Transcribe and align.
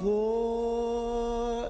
forever. 0.00 1.68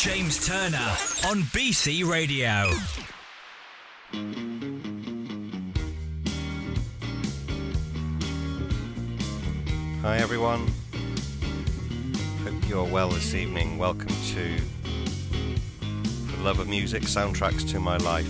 James 0.00 0.46
Turner 0.46 0.78
on 1.28 1.42
BC 1.52 2.08
Radio. 2.10 2.70
Hi 10.00 10.16
everyone. 10.16 10.66
Hope 12.44 12.66
you're 12.66 12.86
well 12.86 13.10
this 13.10 13.34
evening. 13.34 13.76
Welcome 13.76 14.08
to 14.08 14.56
The 15.80 16.42
Love 16.44 16.60
of 16.60 16.68
Music 16.68 17.02
Soundtracks 17.02 17.70
to 17.70 17.78
My 17.78 17.98
Life. 17.98 18.26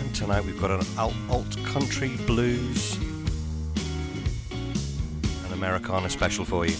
And 0.00 0.12
tonight 0.12 0.44
we've 0.44 0.60
got 0.60 0.72
an 0.72 0.84
alt, 0.98 1.56
country 1.66 2.16
blues 2.26 2.96
and 5.44 5.52
Americana 5.52 6.10
special 6.10 6.44
for 6.44 6.66
you. 6.66 6.74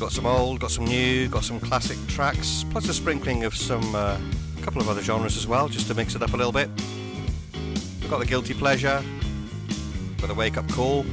Got 0.00 0.12
some 0.12 0.24
old, 0.24 0.60
got 0.60 0.70
some 0.70 0.86
new, 0.86 1.28
got 1.28 1.44
some 1.44 1.60
classic 1.60 1.98
tracks, 2.08 2.64
plus 2.70 2.88
a 2.88 2.94
sprinkling 2.94 3.44
of 3.44 3.54
some, 3.54 3.94
uh, 3.94 4.18
a 4.58 4.62
couple 4.62 4.80
of 4.80 4.88
other 4.88 5.02
genres 5.02 5.36
as 5.36 5.46
well, 5.46 5.68
just 5.68 5.88
to 5.88 5.94
mix 5.94 6.14
it 6.14 6.22
up 6.22 6.32
a 6.32 6.36
little 6.38 6.52
bit. 6.52 6.70
We've 8.00 8.08
got 8.08 8.18
the 8.18 8.24
Guilty 8.24 8.54
Pleasure, 8.54 9.04
got 10.16 10.28
the 10.28 10.34
Wake 10.34 10.56
Up 10.56 10.66
Call, 10.70 11.04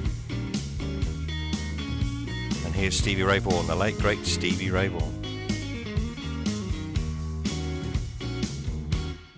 and 2.65 2.73
here's 2.73 2.95
Stevie 2.97 3.23
Ray 3.23 3.39
Vaughan, 3.39 3.67
the 3.67 3.75
late 3.75 3.99
great 3.99 4.25
Stevie 4.25 4.71
Ray 4.71 4.87
Vaughan. 4.87 5.13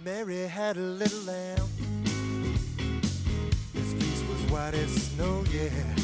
Mary 0.05 0.47
had 0.47 0.77
a 0.77 0.79
little 0.79 1.23
lamb. 1.23 1.67
His 3.73 3.93
fleece 3.93 4.23
was 4.29 4.51
white 4.51 4.75
as 4.75 4.91
snow, 5.07 5.43
yeah. 5.51 5.98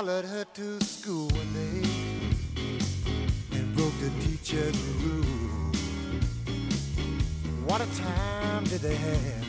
Followed 0.00 0.24
her 0.24 0.44
to 0.52 0.82
school 0.82 1.28
one 1.28 1.52
day 1.52 1.82
and 3.56 3.76
broke 3.76 3.96
the 4.00 4.10
teacher's 4.24 4.76
rule. 5.04 5.72
What 7.64 7.80
a 7.80 7.86
time 8.02 8.64
did 8.64 8.80
they 8.80 8.96
have 8.96 9.46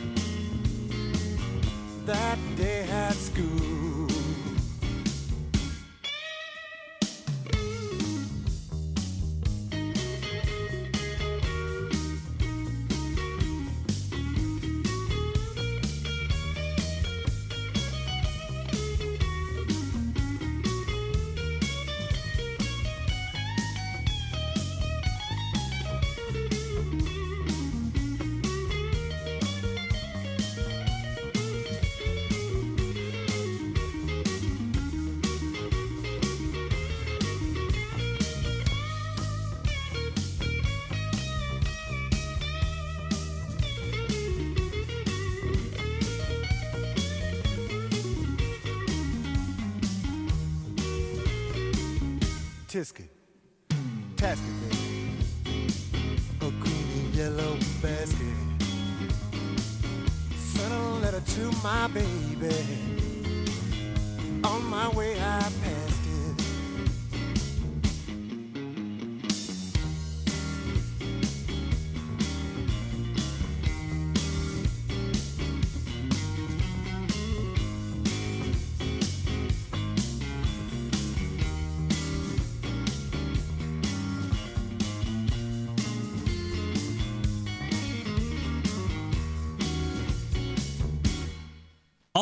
that 2.06 2.38
day 2.56 2.82
at 2.88 3.14
school? 3.14 3.95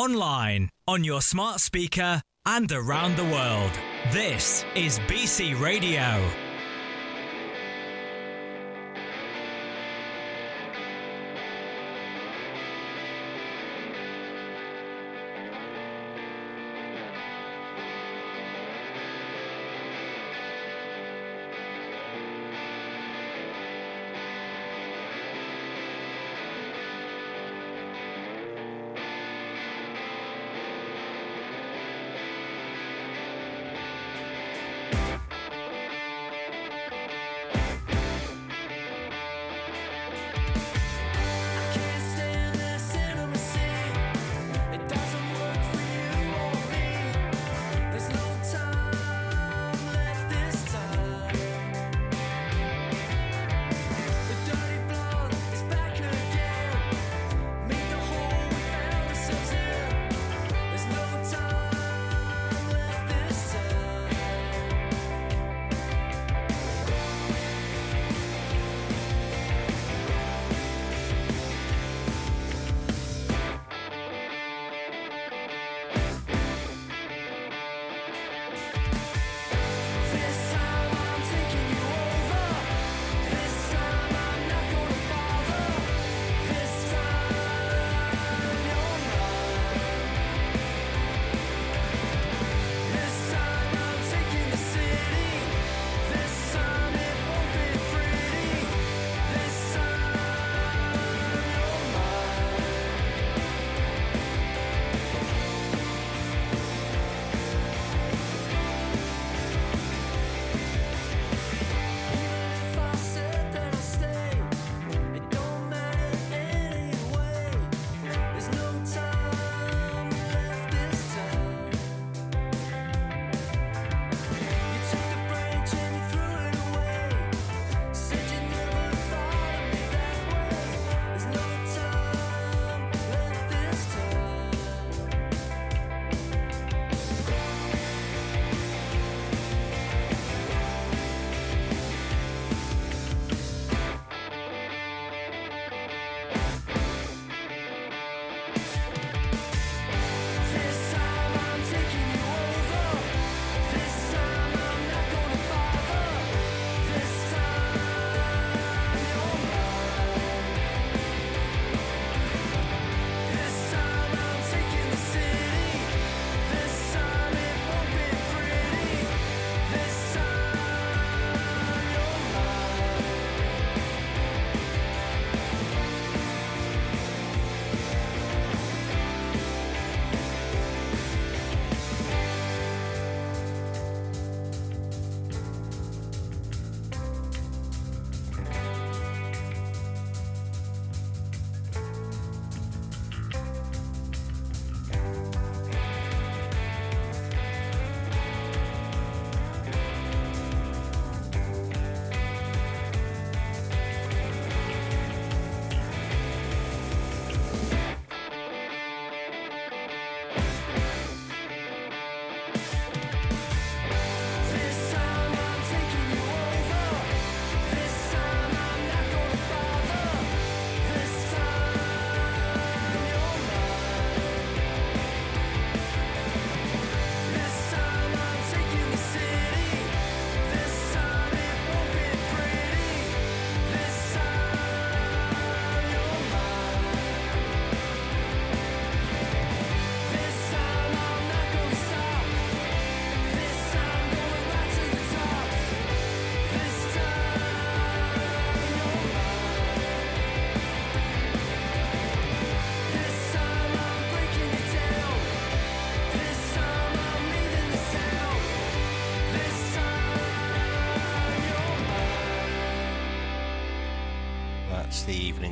Online, 0.04 0.68
on 0.86 1.02
your 1.02 1.22
smart 1.22 1.60
speaker, 1.60 2.20
and 2.44 2.70
around 2.70 3.16
the 3.16 3.24
world. 3.24 3.72
This 4.12 4.62
is 4.74 4.98
BC 5.08 5.58
Radio. 5.58 6.43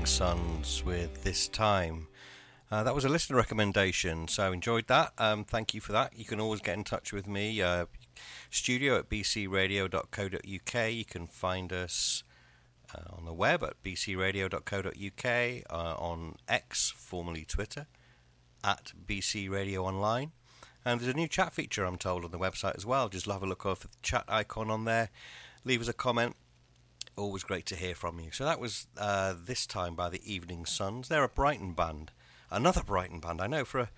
Evening 0.03 0.11
Suns 0.11 0.83
with 0.85 1.23
This 1.23 1.47
Time. 1.47 2.09
Uh, 2.73 2.83
that 2.83 2.93
was 2.93 3.05
a 3.05 3.09
listener 3.09 3.37
recommendation, 3.37 4.27
so 4.27 4.51
enjoyed 4.51 4.89
that. 4.89 5.13
Um, 5.17 5.45
thank 5.45 5.75
you 5.75 5.81
for 5.81 5.93
that. 5.93 6.19
You 6.19 6.25
can 6.25 6.41
always 6.41 6.61
get 6.61 6.77
in 6.77 6.83
touch 6.83 7.13
with 7.13 7.29
me. 7.29 7.63
Uh, 7.63 7.87
studio 8.51 8.99
at 8.99 9.09
bcradio.co.uk. 9.09 10.93
You 10.93 11.05
can 11.05 11.29
find 11.29 11.73
us 11.73 12.25
uh, 12.93 13.17
on 13.17 13.27
the 13.27 13.33
web 13.33 13.63
at 13.63 13.81
bcradio.co.uk, 13.85 15.65
uh, 15.71 15.95
on 15.97 16.35
X, 16.49 16.93
formerly 16.97 17.45
Twitter, 17.45 17.87
at 18.65 18.95
bcradio 19.07 19.85
online. 19.85 20.33
And 20.85 21.01
there's 21.01 21.15
a 21.15 21.17
new 21.17 21.29
chat 21.29 21.53
feature, 21.53 21.85
I'm 21.85 21.97
told, 21.97 22.25
on 22.25 22.33
the 22.33 22.41
website 22.41 22.75
as 22.75 22.85
well. 22.85 23.09
Just 23.09 23.27
have 23.27 23.45
a 23.45 23.47
look 23.47 23.65
over 23.65 23.87
the 23.87 23.97
chat 24.03 24.25
icon 24.27 24.69
on 24.69 24.85
there. 24.85 25.11
Leave 25.65 25.81
us 25.81 25.87
a 25.87 25.93
comment 25.93 26.35
always 27.16 27.42
great 27.42 27.66
to 27.66 27.76
hear 27.76 27.95
from 27.95 28.21
you. 28.21 28.31
So 28.31 28.45
that 28.45 28.61
was 28.61 28.87
uh, 28.99 29.35
this 29.38 29.66
time 29.66 29.95
by 29.95 30.09
the 30.09 30.21
Evening 30.31 30.66
Suns. 30.66 31.09
They're 31.09 31.25
a 31.25 31.28
Brighton 31.28 31.73
band, 31.73 32.11
another 32.50 32.83
Brighton 32.83 33.21
band. 33.21 33.40
I 33.40 33.47
know 33.47 33.64
for 33.64 33.81
a 33.81 33.88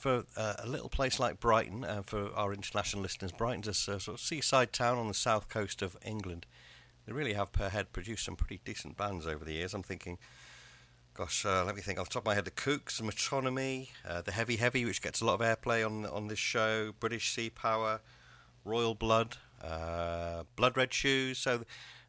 for 0.00 0.24
uh, 0.34 0.54
a 0.58 0.66
little 0.66 0.88
place 0.88 1.20
like 1.20 1.38
Brighton, 1.40 1.84
uh, 1.84 2.00
for 2.02 2.34
our 2.34 2.54
international 2.54 3.02
listeners, 3.02 3.32
Brighton's 3.32 3.68
a 3.68 3.74
sort 3.74 4.08
of 4.08 4.18
seaside 4.18 4.72
town 4.72 4.96
on 4.96 5.08
the 5.08 5.14
south 5.14 5.50
coast 5.50 5.82
of 5.82 5.94
England. 6.02 6.46
They 7.04 7.12
really 7.12 7.34
have 7.34 7.52
per 7.52 7.68
head 7.68 7.92
produced 7.92 8.24
some 8.24 8.34
pretty 8.34 8.60
decent 8.64 8.96
bands 8.96 9.26
over 9.26 9.44
the 9.44 9.52
years. 9.52 9.74
I'm 9.74 9.82
thinking, 9.82 10.16
gosh, 11.12 11.44
uh, 11.44 11.64
let 11.66 11.74
me 11.74 11.82
think 11.82 11.98
off 11.98 12.08
the 12.08 12.14
top 12.14 12.22
of 12.22 12.26
my 12.26 12.34
head: 12.34 12.46
the 12.46 12.50
Kooks, 12.50 13.02
Metronomy, 13.02 13.90
uh, 14.08 14.22
the 14.22 14.32
Heavy 14.32 14.56
Heavy, 14.56 14.86
which 14.86 15.02
gets 15.02 15.20
a 15.20 15.26
lot 15.26 15.38
of 15.38 15.40
airplay 15.40 15.84
on 15.84 16.06
on 16.06 16.28
this 16.28 16.38
show, 16.38 16.92
British 16.98 17.34
Sea 17.34 17.50
Power, 17.50 18.00
Royal 18.64 18.94
Blood, 18.94 19.36
Blood 19.60 20.76
Red 20.78 20.94
Shoes. 20.94 21.36
So 21.36 21.64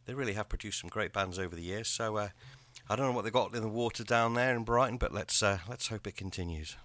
they 0.06 0.14
really 0.14 0.34
have 0.34 0.50
produced 0.50 0.82
some 0.82 0.90
great 0.90 1.14
bands 1.14 1.40
over 1.40 1.56
the 1.56 1.62
years. 1.62 1.88
So 1.88 2.18
uh, 2.18 2.30
I 2.90 2.96
don't 2.96 3.08
know 3.08 3.14
what 3.14 3.24
they've 3.24 3.34
got 3.34 3.54
in 3.54 3.62
the 3.62 3.68
water 3.68 4.04
down 4.04 4.34
there 4.34 4.56
in 4.56 4.64
Brighton, 4.64 4.98
but 4.98 5.14
let's 5.14 5.42
uh, 5.42 5.60
let's 5.70 5.88
hope 5.88 6.08
it 6.08 6.16
continues. 6.16 6.76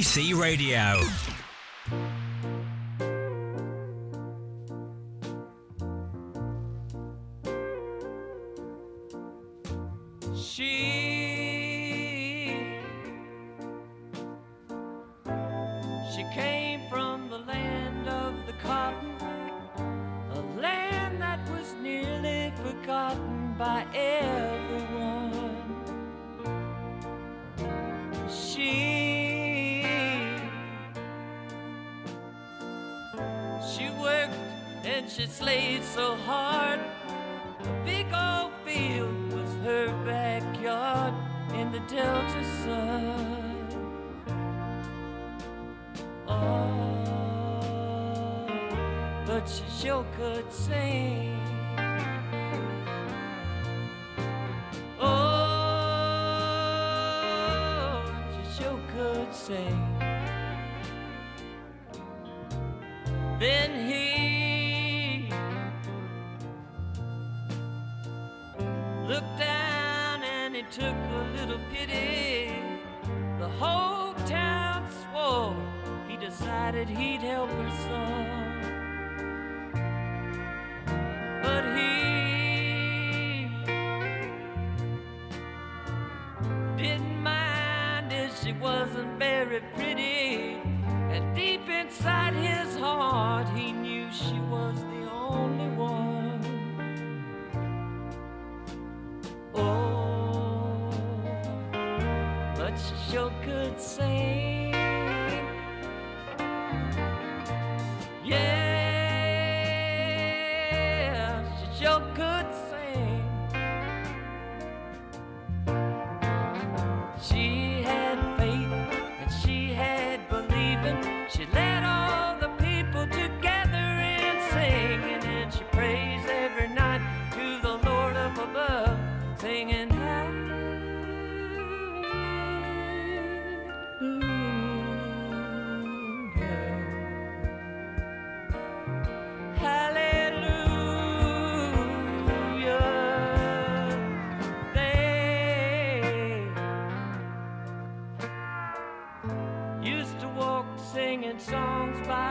On 0.00 0.04
BC 0.04 0.34
Radio. 0.34 1.09
say 59.40 59.99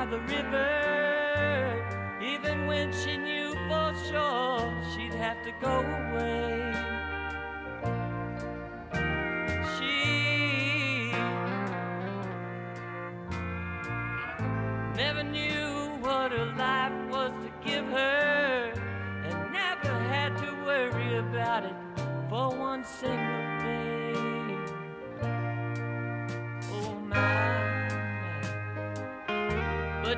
the 0.09 0.17
river. 0.17 0.68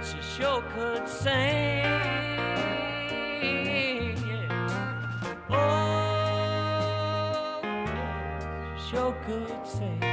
but 0.01 0.15
you 0.15 0.21
sure 0.23 0.63
could 0.73 1.07
sing. 1.07 1.83
Yeah. 4.23 4.47
Oh, 5.49 5.61
you 8.73 8.81
sure 8.89 9.15
could 9.25 9.67
sing. 9.67 10.10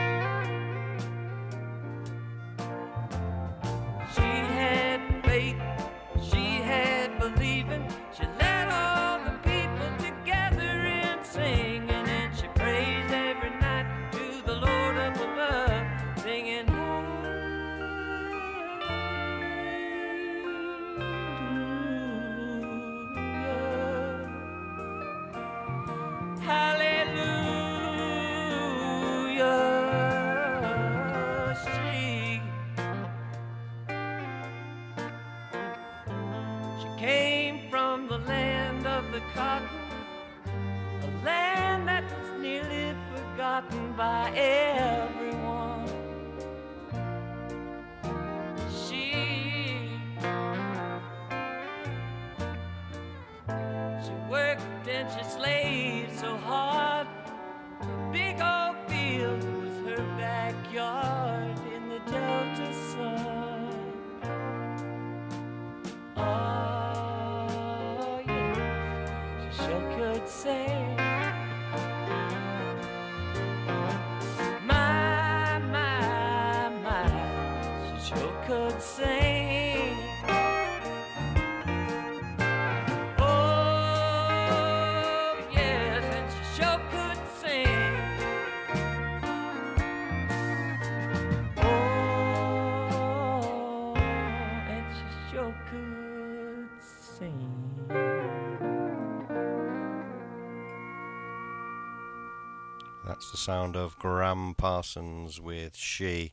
That's 103.18 103.32
the 103.32 103.36
sound 103.36 103.74
of 103.74 103.98
Gram 103.98 104.54
Parsons 104.54 105.40
with 105.40 105.74
She. 105.74 106.30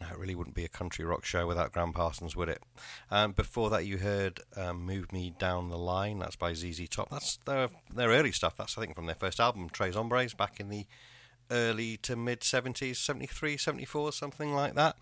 Now, 0.00 0.08
it 0.10 0.18
really 0.18 0.34
wouldn't 0.34 0.56
be 0.56 0.64
a 0.64 0.68
country 0.68 1.04
rock 1.04 1.24
show 1.24 1.46
without 1.46 1.72
Gram 1.72 1.92
Parsons, 1.92 2.34
would 2.34 2.48
it? 2.48 2.60
Um, 3.12 3.30
before 3.30 3.70
that, 3.70 3.86
you 3.86 3.98
heard 3.98 4.40
um, 4.56 4.84
Move 4.84 5.12
Me 5.12 5.32
Down 5.38 5.68
the 5.68 5.78
Line. 5.78 6.18
That's 6.18 6.34
by 6.34 6.52
ZZ 6.52 6.88
Top. 6.88 7.10
That's 7.10 7.36
their, 7.44 7.68
their 7.94 8.08
early 8.08 8.32
stuff. 8.32 8.56
That's, 8.56 8.76
I 8.76 8.80
think, 8.80 8.96
from 8.96 9.06
their 9.06 9.14
first 9.14 9.38
album, 9.38 9.70
Tres 9.70 9.94
Hombres, 9.94 10.34
back 10.34 10.58
in 10.58 10.68
the 10.68 10.86
early 11.48 11.96
to 11.98 12.16
mid 12.16 12.40
70s, 12.40 12.96
73, 12.96 13.56
74, 13.56 14.10
something 14.10 14.52
like 14.52 14.74
that. 14.74 14.96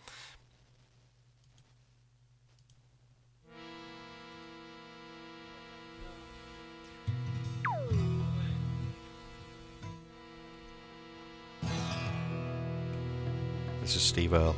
This 13.94 14.02
is 14.02 14.08
Steve 14.08 14.34
Earle. 14.34 14.56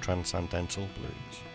Transcendental 0.00 0.88
Blues. 0.96 1.53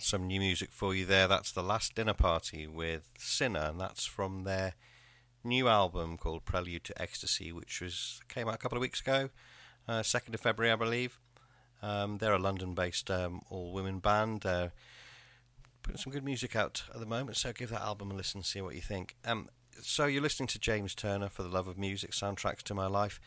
Some 0.00 0.26
new 0.26 0.40
music 0.40 0.72
for 0.72 0.94
you 0.94 1.04
there. 1.04 1.28
That's 1.28 1.52
The 1.52 1.62
Last 1.62 1.94
Dinner 1.94 2.14
Party 2.14 2.66
with 2.66 3.12
Sinner, 3.18 3.66
and 3.66 3.78
that's 3.78 4.06
from 4.06 4.44
their 4.44 4.74
new 5.44 5.68
album 5.68 6.16
called 6.16 6.46
Prelude 6.46 6.84
to 6.84 7.00
Ecstasy, 7.00 7.52
which 7.52 7.82
was 7.82 8.20
came 8.28 8.48
out 8.48 8.54
a 8.54 8.58
couple 8.58 8.78
of 8.78 8.80
weeks 8.80 9.02
ago, 9.02 9.28
uh, 9.86 10.00
2nd 10.00 10.32
of 10.32 10.40
February, 10.40 10.72
I 10.72 10.76
believe. 10.76 11.20
Um, 11.82 12.16
they're 12.16 12.32
a 12.32 12.38
London 12.38 12.72
based 12.72 13.10
um, 13.10 13.42
all 13.50 13.72
women 13.72 13.98
band. 13.98 14.40
They're 14.40 14.72
putting 15.82 15.98
some 16.00 16.12
good 16.14 16.24
music 16.24 16.56
out 16.56 16.82
at 16.94 16.98
the 16.98 17.06
moment, 17.06 17.36
so 17.36 17.52
give 17.52 17.68
that 17.68 17.82
album 17.82 18.10
a 18.10 18.14
listen 18.14 18.38
and 18.38 18.46
see 18.46 18.62
what 18.62 18.74
you 18.74 18.80
think. 18.80 19.16
Um, 19.26 19.50
so 19.82 20.06
you're 20.06 20.22
listening 20.22 20.48
to 20.48 20.58
James 20.58 20.94
Turner 20.94 21.28
for 21.28 21.42
the 21.42 21.50
Love 21.50 21.68
of 21.68 21.76
Music 21.76 22.12
soundtracks 22.12 22.62
to 22.62 22.74
my 22.74 22.86
life. 22.86 23.20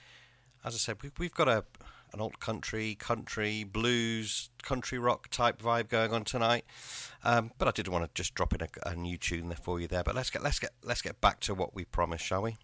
As 0.66 0.74
I 0.74 0.78
said, 0.78 0.98
we've 1.20 1.34
got 1.34 1.48
a 1.48 1.66
an 2.14 2.22
old 2.22 2.40
country, 2.40 2.96
country, 2.96 3.64
blues, 3.64 4.50
country 4.62 5.00
rock 5.00 5.30
type 5.30 5.62
vibe 5.62 5.90
going 5.90 6.14
on 6.14 6.24
tonight. 6.24 6.66
Um, 7.24 7.52
but 7.58 7.68
I 7.68 7.72
did 7.72 7.88
want 7.88 8.06
to 8.06 8.12
just 8.14 8.36
drop 8.36 8.54
in 8.54 8.62
a, 8.62 8.90
a 8.90 8.96
new 8.96 9.18
tune 9.18 9.50
there 9.50 9.58
for 9.58 9.80
you 9.80 9.88
there. 9.88 10.04
But 10.04 10.16
let's 10.16 10.30
get 10.30 10.44
let's 10.44 10.60
get 10.60 10.72
let's 10.84 11.02
get 11.02 11.20
back 11.22 11.40
to 11.42 11.54
what 11.54 11.76
we 11.76 11.86
promised, 11.86 12.26
shall 12.26 12.44
we? 12.44 12.58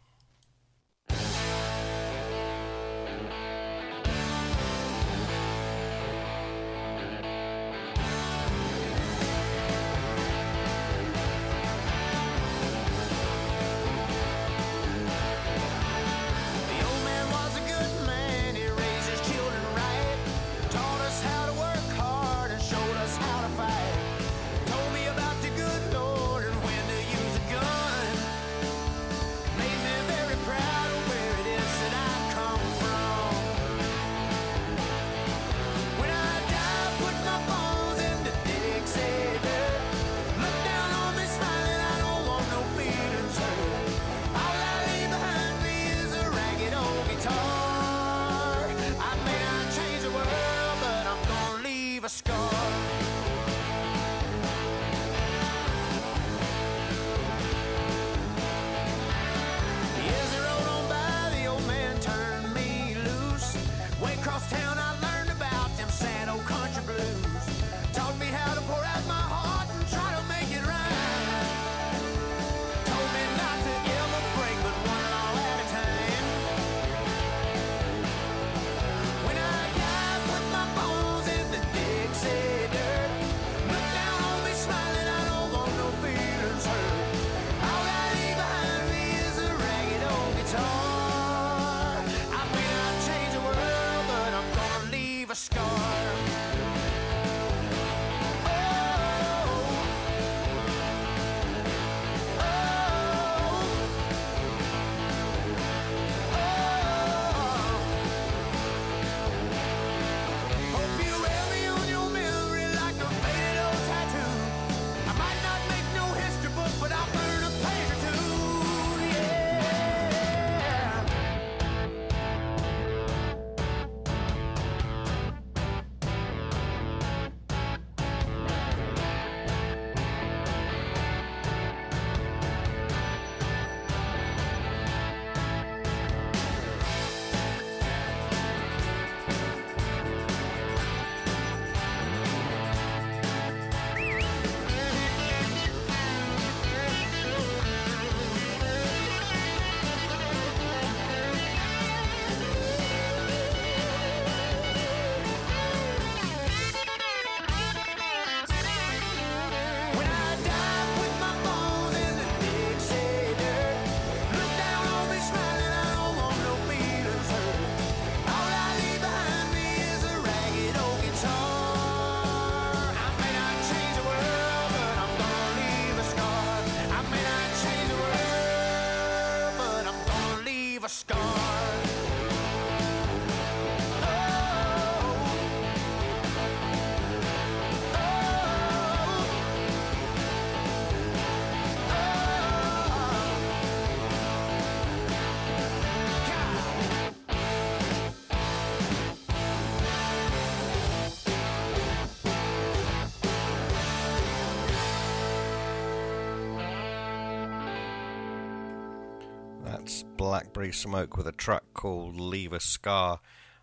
Blackberry 210.19 210.73
Smoke 210.73 211.15
with 211.15 211.27
a 211.27 211.31
track 211.31 211.63
called 211.73 212.19
Leave 212.19 212.51
a 212.51 212.59
Scar. 212.59 213.21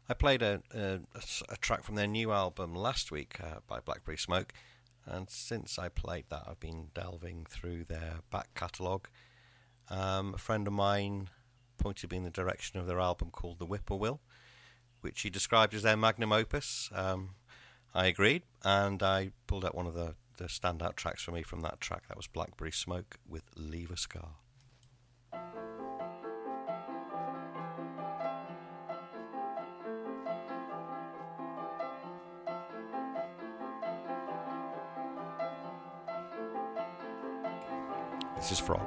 I 0.09 0.15
played 0.15 0.41
a 0.41 0.63
track 1.61 1.85
from 1.85 1.97
their 1.97 2.07
new 2.07 2.33
album 2.33 2.75
last 2.75 3.13
week 3.13 3.37
uh, 3.45 3.57
by 3.67 3.79
Blackberry 3.79 4.17
Smoke, 4.17 4.55
and 5.05 5.29
since 5.29 5.79
I 5.79 5.91
played 5.91 6.25
that, 6.31 6.45
I've 6.47 6.59
been 6.59 6.89
delving 6.95 7.45
through 7.47 7.85
their 7.85 8.21
back 8.33 8.55
catalogue. 8.55 9.09
Um, 9.91 10.33
a 10.33 10.39
friend 10.39 10.67
of 10.67 10.73
mine 10.73 11.29
pointed 11.77 12.11
me 12.11 12.17
in 12.17 12.25
the 12.25 12.31
direction 12.31 12.81
of 12.81 12.87
their 12.87 13.01
album 13.01 13.29
called 13.31 13.59
The 13.59 13.67
Whippoorwill, 13.67 14.21
which 15.03 15.21
he 15.21 15.29
described 15.29 15.75
as 15.75 15.83
their 15.83 15.95
magnum 15.95 16.33
opus. 16.33 16.89
Um, 16.95 17.35
I 17.95 18.07
agreed, 18.07 18.45
and 18.65 19.03
I 19.03 19.33
pulled 19.47 19.67
out 19.67 19.75
one 19.75 19.87
of 19.87 19.93
the, 19.93 20.15
the 20.39 20.45
standout 20.45 20.97
tracks 20.97 21.23
for 21.23 21.33
me 21.33 21.43
from 21.43 21.61
that 21.61 21.83
track. 21.83 22.09
That 22.09 22.17
was 22.17 22.27
Blackberry 22.27 22.73
Smoke 22.73 23.19
with 23.29 23.45
Leave 23.57 23.91
a 23.91 23.99
Scar. 23.99 24.37
This 38.47 38.61
is 38.61 38.65
Frog. 38.65 38.87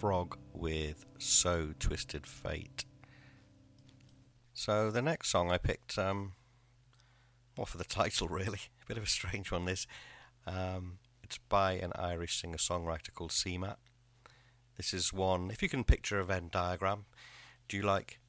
Frog 0.00 0.38
with 0.54 1.04
So 1.18 1.74
Twisted 1.78 2.26
Fate. 2.26 2.86
So 4.54 4.90
the 4.90 5.02
next 5.02 5.28
song 5.28 5.50
I 5.50 5.58
picked, 5.58 5.98
um, 5.98 6.32
well, 7.54 7.66
for 7.66 7.76
the 7.76 7.84
title 8.00 8.26
really, 8.26 8.60
a 8.82 8.86
bit 8.86 8.96
of 8.96 9.02
a 9.02 9.06
strange 9.06 9.52
one. 9.52 9.66
This, 9.66 9.86
um, 10.46 11.00
it's 11.22 11.36
by 11.50 11.72
an 11.74 11.92
Irish 11.96 12.40
singer-songwriter 12.40 13.12
called 13.12 13.32
CMAT. 13.32 13.76
This 14.78 14.94
is 14.94 15.12
one. 15.12 15.50
If 15.50 15.62
you 15.62 15.68
can 15.68 15.84
picture 15.84 16.18
a 16.18 16.24
Venn 16.24 16.48
diagram, 16.50 17.04
do 17.68 17.76
you 17.76 17.82
like 17.82 18.20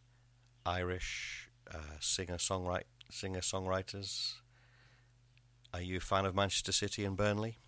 Irish 0.66 1.48
uh, 1.74 2.00
singer-songwrite 2.02 2.84
singer-songwriters? 3.10 4.34
Are 5.74 5.82
you 5.82 5.98
a 5.98 6.02
fan 6.02 6.26
of 6.26 6.36
Manchester 6.36 6.74
City 6.74 7.06
and 7.06 7.16
Burnley? 7.16 7.60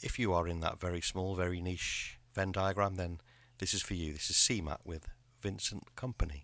If 0.00 0.16
you 0.20 0.32
are 0.32 0.46
in 0.46 0.60
that 0.60 0.78
very 0.78 1.00
small, 1.00 1.34
very 1.34 1.60
niche 1.60 2.17
Venn 2.38 2.52
diagram, 2.52 2.94
then 2.94 3.20
this 3.58 3.74
is 3.74 3.82
for 3.82 3.94
you. 3.94 4.12
This 4.12 4.30
is 4.30 4.36
CMAT 4.36 4.78
with 4.84 5.08
Vincent 5.42 5.96
Kompany. 5.96 6.42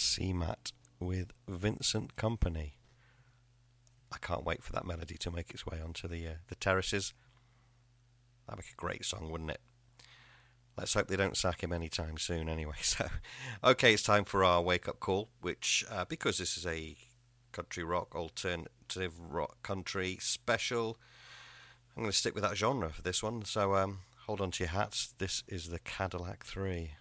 CMAT 0.00 0.72
with 0.98 1.32
Vincent 1.46 2.16
Kompany. 2.16 2.72
I 4.10 4.18
can't 4.18 4.44
wait 4.44 4.62
for 4.62 4.72
that 4.72 4.86
melody 4.86 5.16
to 5.18 5.30
make 5.30 5.50
its 5.50 5.66
way 5.66 5.78
onto 5.82 6.08
the 6.08 6.26
uh, 6.26 6.34
the 6.48 6.54
terraces. 6.56 7.12
That'd 8.46 8.64
make 8.64 8.72
a 8.72 8.76
great 8.76 9.04
song, 9.04 9.30
wouldn't 9.30 9.50
it? 9.50 9.60
Let's 10.76 10.94
hope 10.94 11.08
they 11.08 11.16
don't 11.16 11.36
sack 11.36 11.62
him 11.62 11.72
anytime 11.72 12.16
soon, 12.16 12.48
anyway. 12.48 12.74
So, 12.82 13.08
okay, 13.62 13.94
it's 13.94 14.02
time 14.02 14.24
for 14.24 14.42
our 14.42 14.62
wake 14.62 14.88
up 14.88 14.98
call, 14.98 15.28
which, 15.40 15.84
uh, 15.90 16.06
because 16.06 16.38
this 16.38 16.56
is 16.56 16.66
a 16.66 16.96
country 17.52 17.84
rock, 17.84 18.16
alternative 18.16 19.12
rock 19.20 19.62
country 19.62 20.16
special, 20.20 20.98
I'm 21.94 22.02
going 22.02 22.10
to 22.10 22.16
stick 22.16 22.34
with 22.34 22.44
that 22.44 22.56
genre 22.56 22.90
for 22.90 23.02
this 23.02 23.22
one. 23.22 23.44
So, 23.44 23.74
um, 23.74 23.98
hold 24.26 24.40
on 24.40 24.50
to 24.52 24.64
your 24.64 24.70
hats. 24.70 25.12
This 25.18 25.44
is 25.46 25.68
the 25.68 25.80
Cadillac 25.80 26.44
3. 26.44 26.92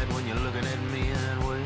Right 0.00 0.14
when 0.14 0.26
you're 0.26 0.44
looking 0.46 0.64
at 0.64 0.80
me 0.92 1.02
that 1.12 1.38
way. 1.44 1.62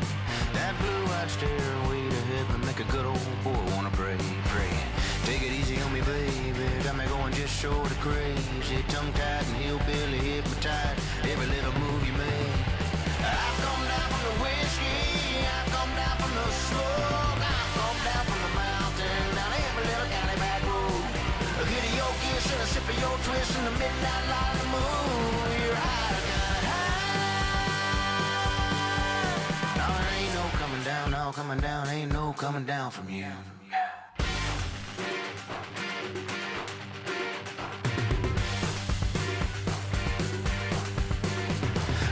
That 0.53 0.73
blue-eyed 0.79 1.29
stare 1.29 1.75
way 1.87 2.07
ahead 2.07 2.47
to 2.51 2.57
make 2.67 2.79
a 2.79 2.87
good 2.91 3.05
old 3.05 3.19
boy 3.43 3.63
wanna 3.75 3.91
pray, 3.91 4.17
pray. 4.51 4.75
Take 5.25 5.41
it 5.41 5.51
easy 5.51 5.79
on 5.81 5.93
me, 5.93 6.01
baby. 6.01 6.67
Got 6.83 6.97
me 6.97 7.05
going 7.07 7.33
just 7.33 7.53
short 7.61 7.89
of 7.89 7.99
crazy. 7.99 8.83
Tongue-tied 8.89 9.45
and 9.47 9.57
hillbilly 9.63 10.19
hypnotized. 10.19 10.99
Every 11.23 11.47
little 11.47 11.75
move 11.79 12.01
you 12.07 12.13
make. 12.13 12.55
I've 13.23 13.57
come 13.65 13.83
down 13.91 14.07
from 14.11 14.23
the 14.27 14.35
whiskey. 14.43 14.99
I've 15.55 15.69
come 15.75 15.91
down 15.95 16.15
from 16.21 16.31
the 16.39 16.47
smoke. 16.67 17.39
I've 17.39 17.71
come 17.79 17.99
down 18.09 18.23
from 18.29 18.39
the 18.45 18.53
mountain. 18.63 19.23
Down 19.37 19.51
every 19.65 19.85
little 19.91 20.09
county 20.15 20.37
back 20.43 20.61
road. 20.69 21.03
A 21.61 21.63
hit 21.71 21.83
of 21.89 21.93
your 21.99 22.13
kiss 22.23 22.45
and 22.53 22.61
a 22.61 22.67
sip 22.73 22.85
of 22.91 22.97
your 22.99 23.15
twist 23.25 23.51
in 23.57 23.63
the 23.69 23.75
midnight 23.81 24.25
light 24.29 24.53
of 24.53 24.59
the 24.61 24.69
moon. 24.75 25.54
Coming 31.55 31.71
down, 31.71 31.87
ain't 31.89 32.11
no 32.11 32.33
coming 32.33 32.65
down 32.65 32.91
from 32.91 33.09
you. 33.09 33.25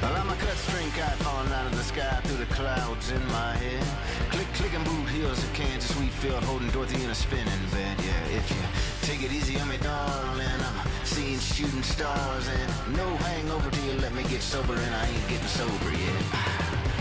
Well, 0.01 0.15
I'm 0.15 0.29
a 0.29 0.35
cut 0.35 0.55
string 0.55 0.89
kite 0.91 1.17
falling 1.23 1.51
out 1.51 1.65
of 1.65 1.75
the 1.75 1.83
sky 1.83 2.21
through 2.23 2.37
the 2.37 2.53
clouds 2.53 3.11
in 3.11 3.25
my 3.27 3.55
head. 3.55 3.83
Click, 4.31 4.47
clicking 4.53 4.83
boot 4.83 5.09
heels 5.09 5.43
of 5.43 5.53
Kansas 5.53 5.91
wheat 5.99 6.11
field, 6.11 6.43
holding 6.43 6.69
Dorothy 6.69 7.03
in 7.03 7.09
a 7.09 7.15
spinning 7.15 7.65
bed. 7.71 7.97
Yeah, 7.99 8.37
if 8.37 8.49
you 8.49 8.61
take 9.01 9.23
it 9.23 9.31
easy 9.33 9.59
on 9.59 9.67
me, 9.67 9.77
darling, 9.77 10.47
I'm 10.47 10.87
seeing 11.03 11.39
shooting 11.39 11.83
stars 11.83 12.47
and 12.47 12.95
no 12.95 13.07
hangover 13.27 13.69
till 13.71 13.85
you 13.85 13.99
let 13.99 14.13
me 14.13 14.23
get 14.23 14.41
sober, 14.41 14.75
and 14.75 14.95
I 14.95 15.07
ain't 15.07 15.27
getting 15.27 15.47
sober 15.47 15.91
yet. 15.91 16.23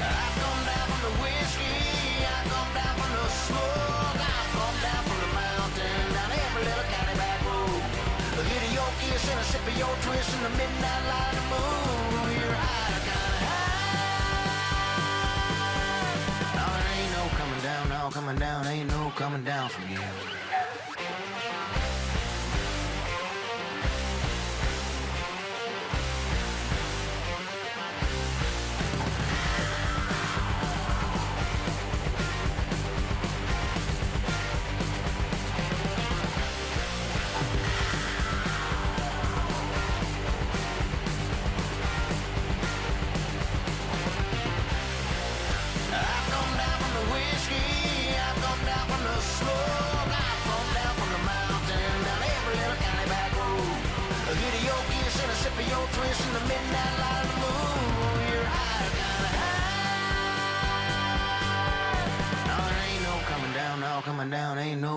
I've 0.02 0.34
come 0.42 0.64
down 0.66 0.86
from 0.90 1.00
the 1.06 1.14
whiskey, 1.22 2.01
Coming 17.36 17.62
down, 17.62 17.88
no 17.88 18.10
coming 18.10 18.36
down, 18.36 18.66
ain't 18.66 18.88
no 18.88 19.12
down 19.44 19.68
from 19.68 19.88
you. 19.90 20.41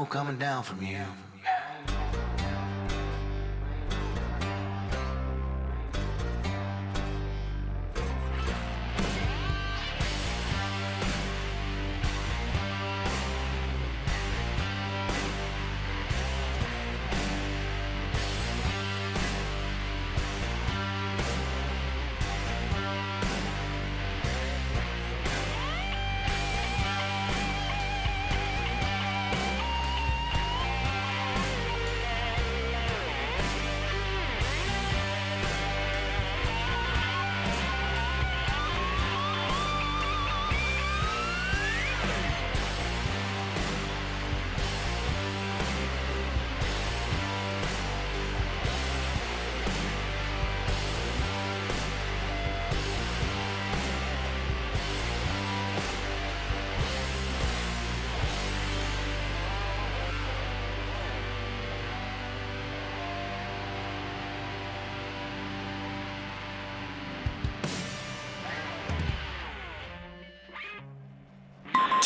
Coming 0.05 0.37
down 0.37 0.63
from 0.63 0.81
you. 0.81 1.05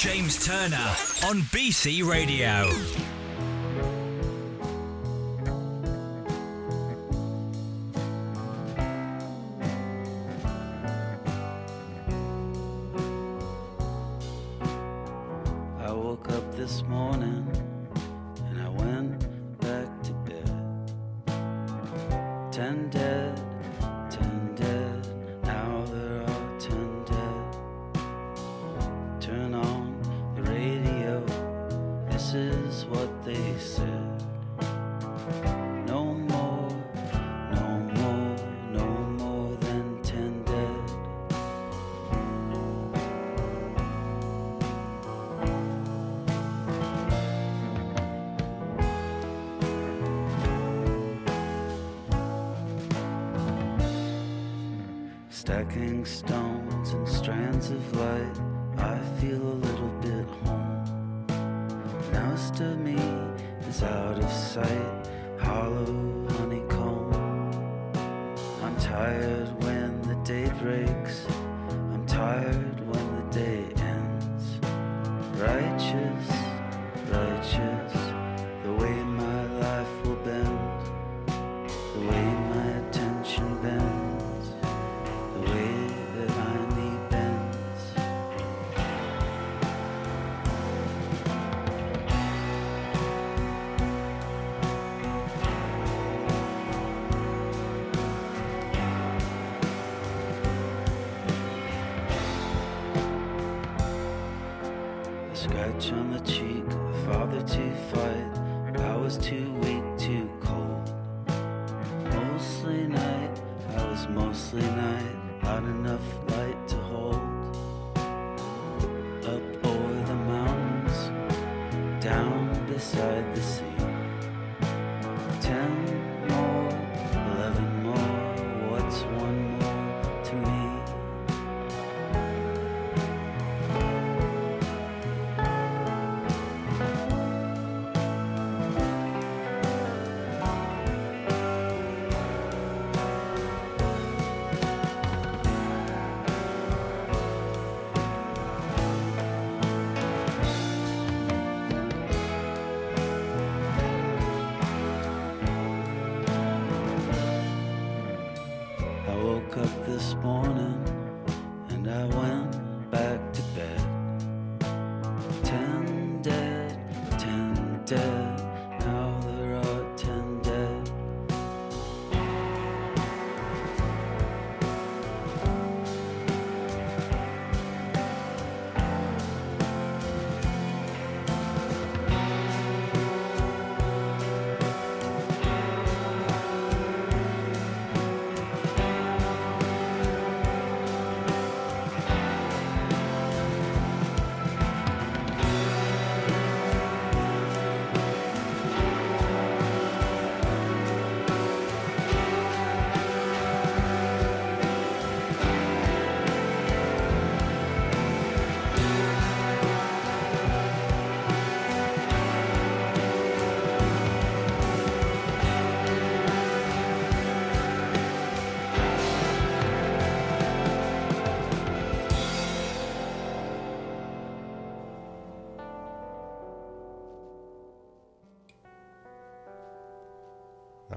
James 0.01 0.45
Turner 0.45 0.95
on 1.25 1.41
BC 1.51 2.09
Radio. 2.09 3.18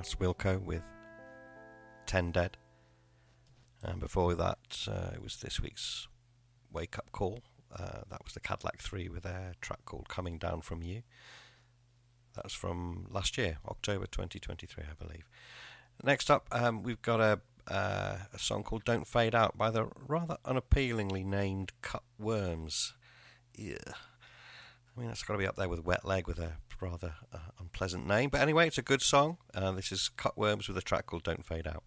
Wilco 0.03 0.61
with 0.61 0.82
10 2.07 2.32
Dead. 2.32 2.57
And 3.82 4.00
before 4.00 4.34
that, 4.34 4.86
uh, 4.88 5.11
it 5.14 5.22
was 5.22 5.36
this 5.36 5.61
week's 5.61 6.09
Wake 6.72 6.98
Up 6.98 7.11
Call. 7.12 7.40
Uh, 7.74 8.03
that 8.11 8.22
was 8.22 8.34
the 8.34 8.40
Cadillac 8.40 8.78
3 8.80 9.09
with 9.09 9.22
their 9.22 9.55
track 9.61 9.84
called 9.84 10.09
Coming 10.09 10.38
Down 10.38 10.61
From 10.61 10.82
You. 10.82 11.03
That's 12.34 12.55
from 12.55 13.07
last 13.11 13.36
year, 13.38 13.59
October 13.66 14.07
2023, 14.07 14.84
I 14.84 15.05
believe. 15.05 15.28
Next 16.03 16.30
up, 16.30 16.46
um, 16.53 16.82
we've 16.82 17.03
got 17.03 17.20
a, 17.20 17.40
uh, 17.72 18.18
a 18.32 18.38
song 18.38 18.62
called 18.62 18.84
Don't 18.84 19.07
Fade 19.07 19.34
Out 19.34 19.57
by 19.57 19.70
the 19.70 19.88
rather 20.07 20.36
unappealingly 20.44 21.24
named 21.24 21.72
Cut 21.82 22.03
Worms. 22.18 22.94
Yeah. 23.55 23.94
I 24.97 25.01
mean, 25.01 25.09
that's 25.09 25.22
got 25.22 25.34
to 25.34 25.38
be 25.38 25.47
up 25.47 25.57
there 25.57 25.68
with 25.68 25.84
Wet 25.84 26.05
Leg 26.05 26.26
with 26.26 26.38
a 26.38 26.53
rather 26.80 27.14
uh, 27.32 27.38
unpleasant 27.61 28.07
name. 28.07 28.28
But 28.28 28.40
anyway, 28.40 28.66
it's 28.66 28.78
a 28.78 28.82
good 28.82 29.03
song. 29.03 29.38
Uh, 29.55 29.72
this 29.72 29.93
is 29.93 30.11
Cut 30.16 30.36
Worms 30.36 30.68
with 30.68 30.76
a 30.76 30.82
track 30.82 31.07
called 31.07 31.22
Don't 31.22 31.45
Fade 31.45 31.66
Out. 31.66 31.84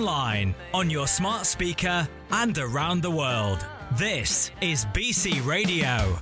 online, 0.00 0.54
on 0.72 0.88
your 0.88 1.06
smart 1.06 1.44
speaker, 1.46 2.08
and 2.30 2.56
around 2.56 3.02
the 3.02 3.10
world. 3.10 3.66
This 3.98 4.50
is 4.60 4.86
BC 4.86 5.44
Radio. 5.46 6.18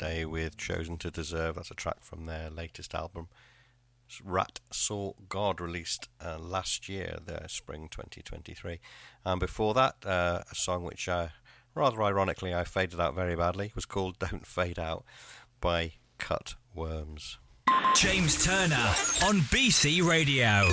Wednesday 0.00 0.24
with 0.24 0.56
Chosen 0.56 0.96
to 0.98 1.10
Deserve. 1.10 1.56
That's 1.56 1.70
a 1.70 1.74
track 1.74 2.02
from 2.02 2.26
their 2.26 2.50
latest 2.50 2.94
album. 2.94 3.28
Rat 4.24 4.60
Saw 4.70 5.12
God 5.28 5.60
released 5.60 6.08
uh, 6.24 6.38
last 6.38 6.88
year, 6.88 7.18
the 7.24 7.46
spring 7.48 7.88
2023. 7.90 8.80
And 9.24 9.40
before 9.40 9.74
that, 9.74 9.96
uh, 10.04 10.42
a 10.50 10.54
song 10.54 10.84
which 10.84 11.08
uh, 11.08 11.28
rather 11.74 12.02
ironically 12.02 12.54
I 12.54 12.64
faded 12.64 13.00
out 13.00 13.14
very 13.14 13.36
badly 13.36 13.72
was 13.74 13.86
called 13.86 14.18
Don't 14.20 14.46
Fade 14.46 14.78
Out 14.78 15.04
by 15.60 15.92
Cut 16.18 16.54
Worms. 16.74 17.38
James 17.94 18.44
Turner 18.44 18.94
on 19.24 19.40
BC 19.50 20.02
Radio. 20.06 20.68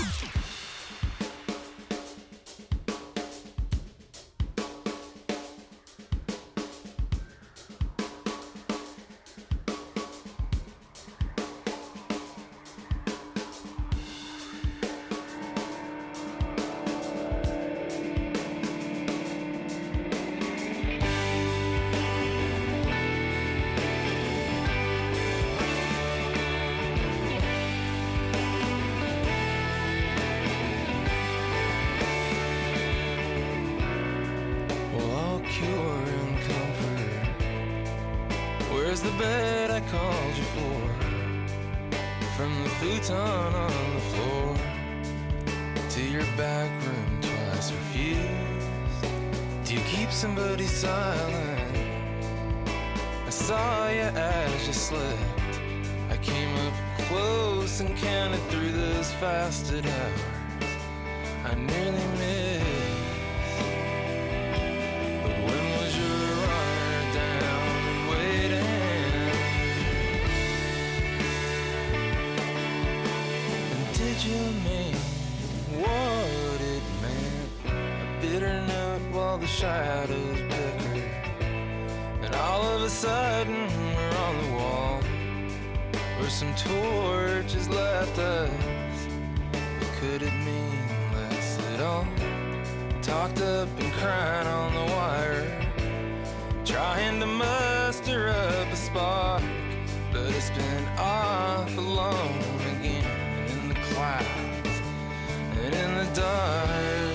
As 54.26 54.68
you 54.68 54.74
slept. 54.74 55.22
I 56.10 56.18
came 56.18 56.56
up 56.66 56.74
close 57.08 57.80
and 57.80 57.96
counted 57.98 58.42
through 58.50 58.72
those 58.72 59.12
fasted 59.14 59.86
hours. 59.86 60.22
I 61.46 61.54
nearly 61.56 62.08
missed. 62.20 62.66
But 65.24 65.36
when 65.46 65.64
was 65.78 65.92
your 66.02 66.20
runner 66.46 67.04
down 67.14 67.70
and 67.92 68.02
waiting? 68.10 68.70
And 73.74 73.84
did 74.00 74.18
you 74.24 74.42
mean 74.68 74.96
what 75.82 76.60
it 76.74 76.86
meant? 77.04 77.52
A 77.66 78.22
bitter 78.22 78.58
note 78.66 79.06
while 79.12 79.38
the 79.38 79.48
shadows 79.48 80.40
bicker. 80.50 81.04
And 82.24 82.34
all 82.36 82.64
of 82.64 82.82
a 82.82 82.90
sudden 82.90 83.75
some 86.36 86.54
torches 86.56 87.70
left 87.70 88.20
us. 88.20 89.08
But 89.80 89.88
could 90.02 90.22
it 90.22 90.34
mean 90.44 90.82
less 91.14 91.58
at 91.74 91.80
all? 91.80 92.06
Talked 93.02 93.40
up 93.40 93.70
and 93.80 93.94
crying 93.94 94.46
on 94.46 94.74
the 94.74 94.94
wire, 94.94 95.72
trying 96.66 97.22
to 97.22 97.26
muster 97.26 98.28
up 98.28 98.68
a 98.68 98.76
spark, 98.76 99.44
but 100.12 100.30
it's 100.32 100.50
been 100.50 100.86
off 100.98 101.78
alone 101.78 102.44
again 102.80 103.48
in 103.48 103.70
the 103.70 103.76
clouds 103.94 104.82
and 105.64 105.74
in 105.74 105.96
the 105.96 106.12
darkness. 106.14 107.15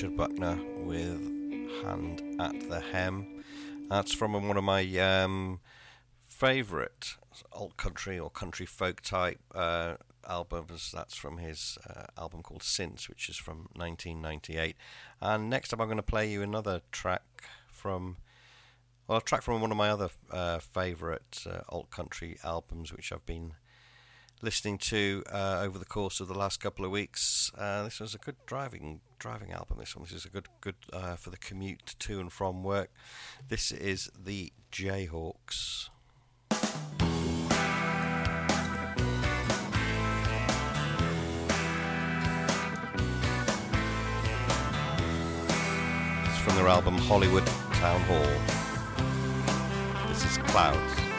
Richard 0.00 0.16
Buckner 0.16 0.58
with 0.78 1.20
Hand 1.84 2.22
at 2.40 2.58
the 2.70 2.80
Hem. 2.80 3.44
That's 3.90 4.14
from 4.14 4.32
one 4.32 4.56
of 4.56 4.64
my 4.64 4.82
um, 4.96 5.60
favourite 6.26 7.16
alt 7.52 7.76
country 7.76 8.18
or 8.18 8.30
country 8.30 8.64
folk 8.64 9.02
type 9.02 9.40
uh, 9.54 9.96
albums. 10.26 10.90
That's 10.90 11.16
from 11.16 11.36
his 11.36 11.76
uh, 11.86 12.04
album 12.16 12.42
called 12.42 12.62
Since, 12.62 13.10
which 13.10 13.28
is 13.28 13.36
from 13.36 13.68
1998. 13.74 14.74
And 15.20 15.50
next 15.50 15.74
up, 15.74 15.80
I'm 15.82 15.88
going 15.88 15.98
to 15.98 16.02
play 16.02 16.30
you 16.30 16.40
another 16.40 16.80
track 16.90 17.42
from. 17.68 18.16
Well, 19.06 19.18
a 19.18 19.20
track 19.20 19.42
from 19.42 19.60
one 19.60 19.70
of 19.70 19.76
my 19.76 19.90
other 19.90 20.08
uh, 20.30 20.60
favourite 20.60 21.44
uh, 21.46 21.60
alt 21.68 21.90
country 21.90 22.38
albums, 22.42 22.90
which 22.90 23.12
I've 23.12 23.26
been 23.26 23.52
listening 24.42 24.78
to 24.78 25.22
uh, 25.32 25.60
over 25.60 25.78
the 25.78 25.84
course 25.84 26.20
of 26.20 26.28
the 26.28 26.34
last 26.34 26.60
couple 26.60 26.84
of 26.84 26.90
weeks. 26.90 27.50
Uh, 27.56 27.84
this 27.84 28.00
was 28.00 28.14
a 28.14 28.18
good 28.18 28.36
driving 28.46 29.00
driving 29.18 29.52
album. 29.52 29.78
This 29.78 29.94
one, 29.94 30.04
this 30.04 30.12
is 30.12 30.24
a 30.24 30.30
good 30.30 30.48
good 30.60 30.76
uh, 30.92 31.16
for 31.16 31.30
the 31.30 31.36
commute 31.36 31.94
to 31.98 32.20
and 32.20 32.32
from 32.32 32.62
work. 32.62 32.90
This 33.48 33.70
is 33.72 34.10
the 34.18 34.52
Jayhawks. 34.72 35.88
It's 46.24 46.38
from 46.38 46.56
their 46.56 46.68
album 46.68 46.96
Hollywood 46.98 47.46
Town 47.74 48.00
Hall. 48.02 48.26
This 50.08 50.24
is 50.24 50.38
Clouds. 50.38 51.09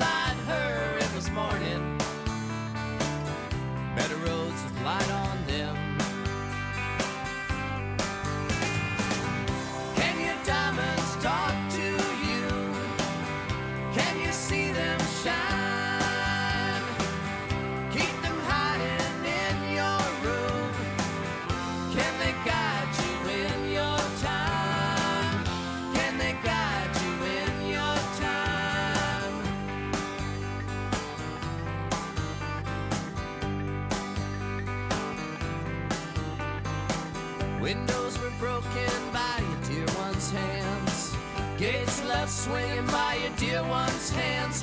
Live 0.00 0.41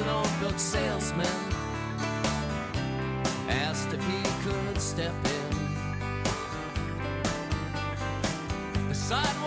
an 0.01 0.09
old 0.09 0.39
book 0.39 0.57
salesman 0.57 1.27
asked 3.49 3.91
if 3.93 4.01
he 4.05 4.23
could 4.43 4.79
step 4.79 5.13
in. 5.25 5.57
Aside 8.89 9.38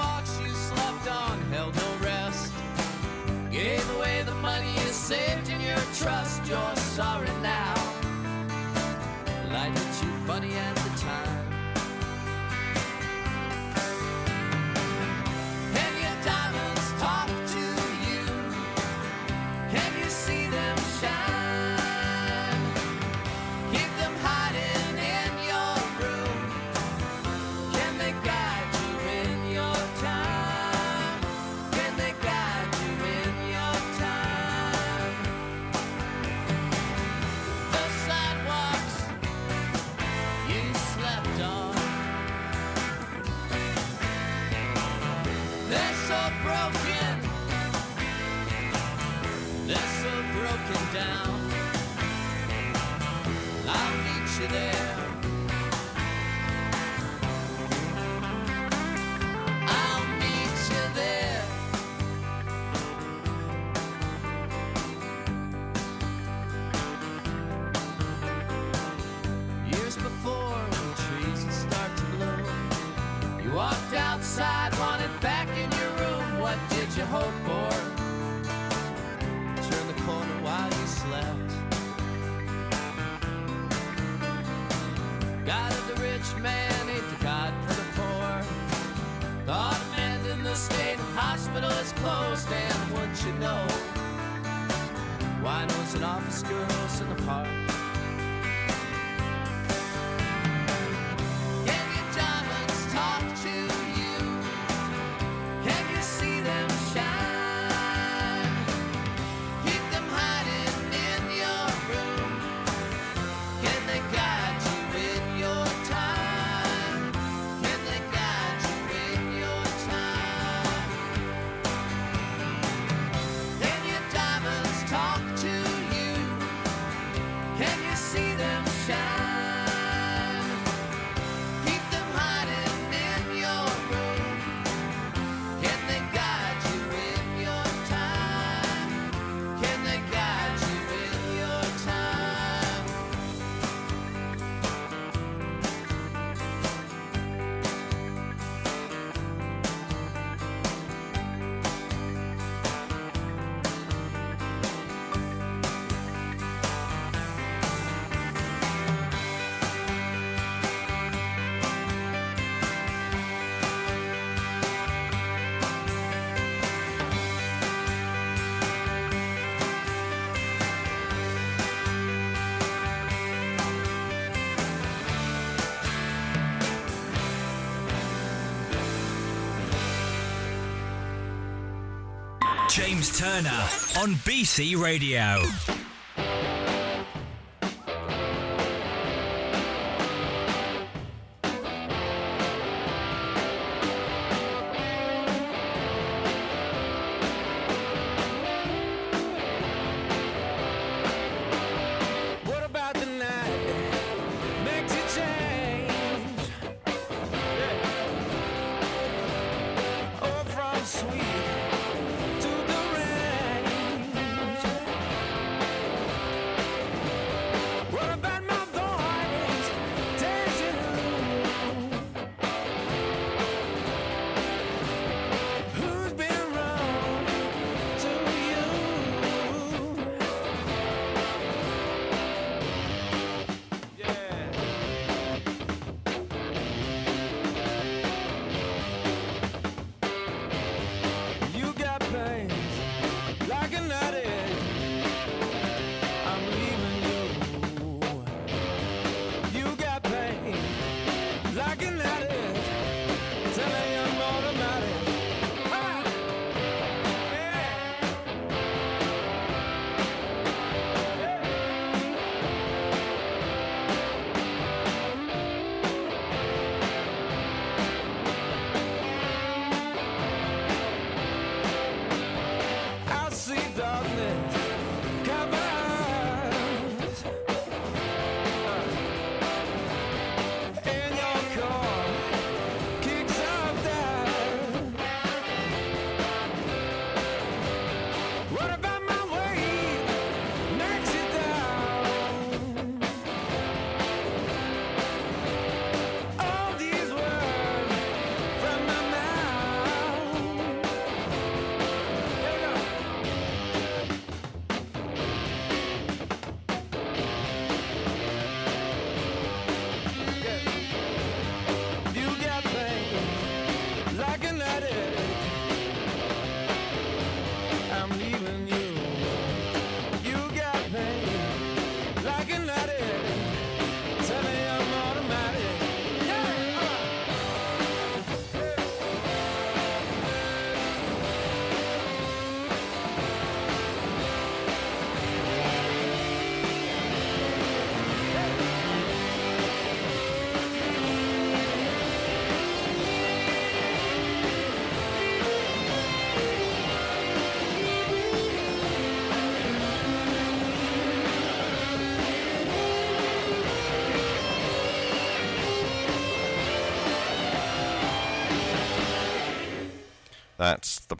James 183.03 183.19
Turner 183.19 183.69
on 184.01 184.15
BC 184.23 184.81
Radio. 184.81 185.82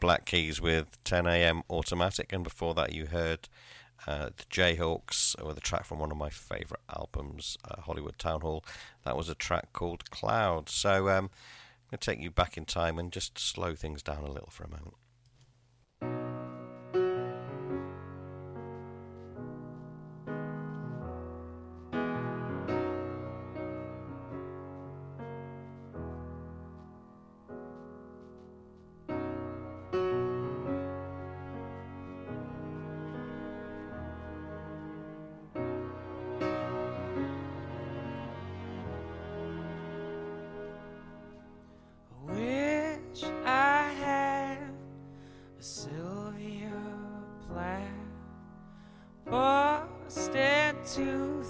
Black 0.03 0.25
Keys 0.25 0.59
with 0.59 1.01
10 1.05 1.25
a.m. 1.27 1.63
Automatic, 1.69 2.33
and 2.33 2.43
before 2.43 2.73
that, 2.73 2.91
you 2.91 3.05
heard 3.05 3.47
uh, 4.05 4.31
the 4.35 4.43
Jayhawks 4.51 5.41
with 5.41 5.57
a 5.57 5.61
track 5.61 5.85
from 5.85 5.99
one 5.99 6.11
of 6.11 6.17
my 6.17 6.29
favourite 6.29 6.83
albums, 6.93 7.57
uh, 7.63 7.79
Hollywood 7.79 8.19
Town 8.19 8.41
Hall. 8.41 8.65
That 9.05 9.15
was 9.15 9.29
a 9.29 9.33
track 9.33 9.71
called 9.71 10.09
Cloud. 10.11 10.67
So 10.67 11.07
um, 11.07 11.29
I'm 11.87 11.89
going 11.89 11.91
to 11.91 11.97
take 11.97 12.19
you 12.19 12.31
back 12.31 12.57
in 12.57 12.65
time 12.65 12.99
and 12.99 13.13
just 13.13 13.39
slow 13.39 13.75
things 13.75 14.03
down 14.03 14.25
a 14.25 14.29
little 14.29 14.49
for 14.51 14.65
a 14.65 14.69
moment. 14.69 14.95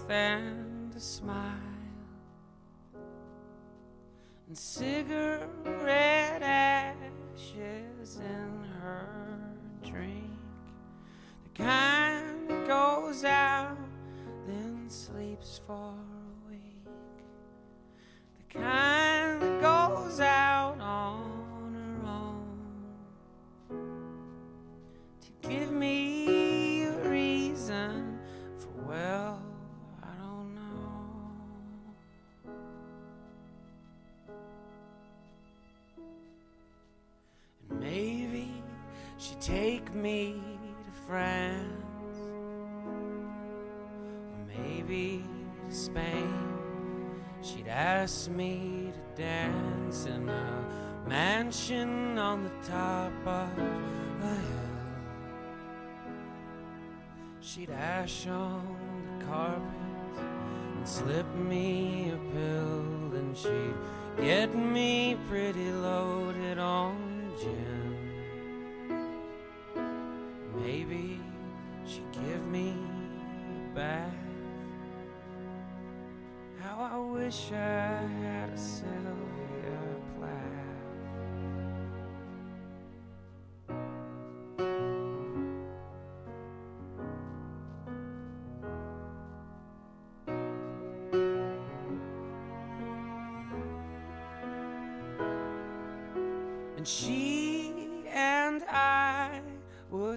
And 0.10 0.94
a 0.96 1.00
smile, 1.00 1.48
and 4.48 4.58
cigarette 4.58 6.42
ashes 6.44 8.18
in 8.18 8.64
her 8.82 9.08
drink. 9.84 10.30
The 11.44 11.64
kind 11.64 12.50
that 12.50 12.68
goes 12.68 13.24
out, 13.24 13.78
then 14.46 14.90
sleeps 14.90 15.60
for 15.66 15.94
a 15.94 16.50
week. 16.50 16.88
The 18.38 18.60
kind 18.60 19.42
that 19.42 19.62
goes 19.62 20.20
out 20.20 20.80
on 20.80 21.74
her 21.74 22.08
own 22.08 22.60
to 25.22 25.48
give 25.48 25.72
me 25.72 26.13
me 39.96 40.42
to 40.86 40.92
France 41.08 42.18
or 42.86 44.46
maybe 44.48 45.24
to 45.68 45.76
Spain. 45.76 46.54
She'd 47.42 47.68
ask 47.68 48.30
me 48.30 48.94
to 48.94 49.22
dance 49.22 50.06
in 50.06 50.30
a 50.30 50.66
mansion 51.08 52.18
on 52.18 52.44
the 52.44 52.52
top 52.68 53.12
of 53.26 53.58
a 53.58 54.36
hill. 54.36 54.64
She'd 57.42 57.70
ash 57.70 58.28
on 58.28 59.20
the 59.20 59.26
carpet 59.26 59.62
and 60.78 60.88
slip 60.88 61.28
me 61.36 62.12
a 62.12 62.18
pill, 62.34 63.14
and 63.16 63.38
she'd 63.38 63.76
get 64.18 64.56
me 64.56 65.18
pretty 65.30 65.72
loaded 65.72 66.58
on 66.58 67.32
gin. 67.40 67.93
Maybe 70.64 71.20
she'd 71.86 72.10
give 72.14 72.48
me 72.48 72.70
a 72.72 73.76
bath. 73.76 74.14
How 76.58 76.90
I 76.94 76.98
wish 77.12 77.52
I 77.52 78.00
had 78.24 78.50
a 78.50 78.58
Sylvia 78.58 79.53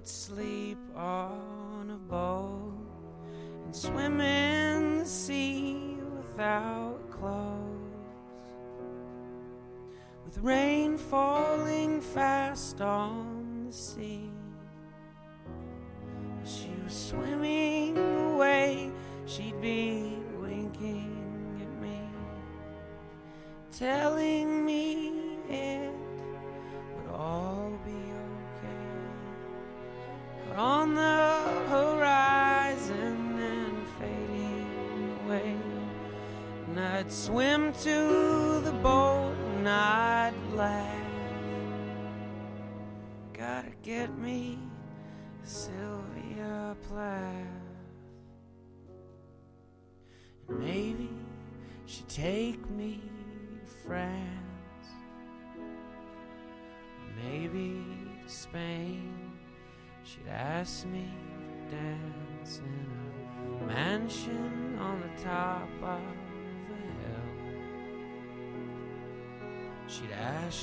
sleep 0.08 0.45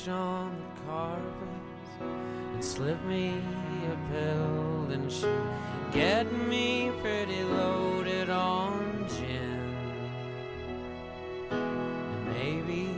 On 0.09 0.51
the 0.51 0.81
carpet 0.85 1.21
and 2.53 2.63
slip 2.63 3.01
me 3.05 3.41
a 3.87 3.97
pill, 4.11 4.91
and 4.91 5.09
she'd 5.09 5.29
get 5.93 6.29
me 6.49 6.91
pretty 7.01 7.41
loaded 7.43 8.29
on 8.29 9.07
gin. 9.07 9.75
And 11.51 12.25
maybe 12.33 12.89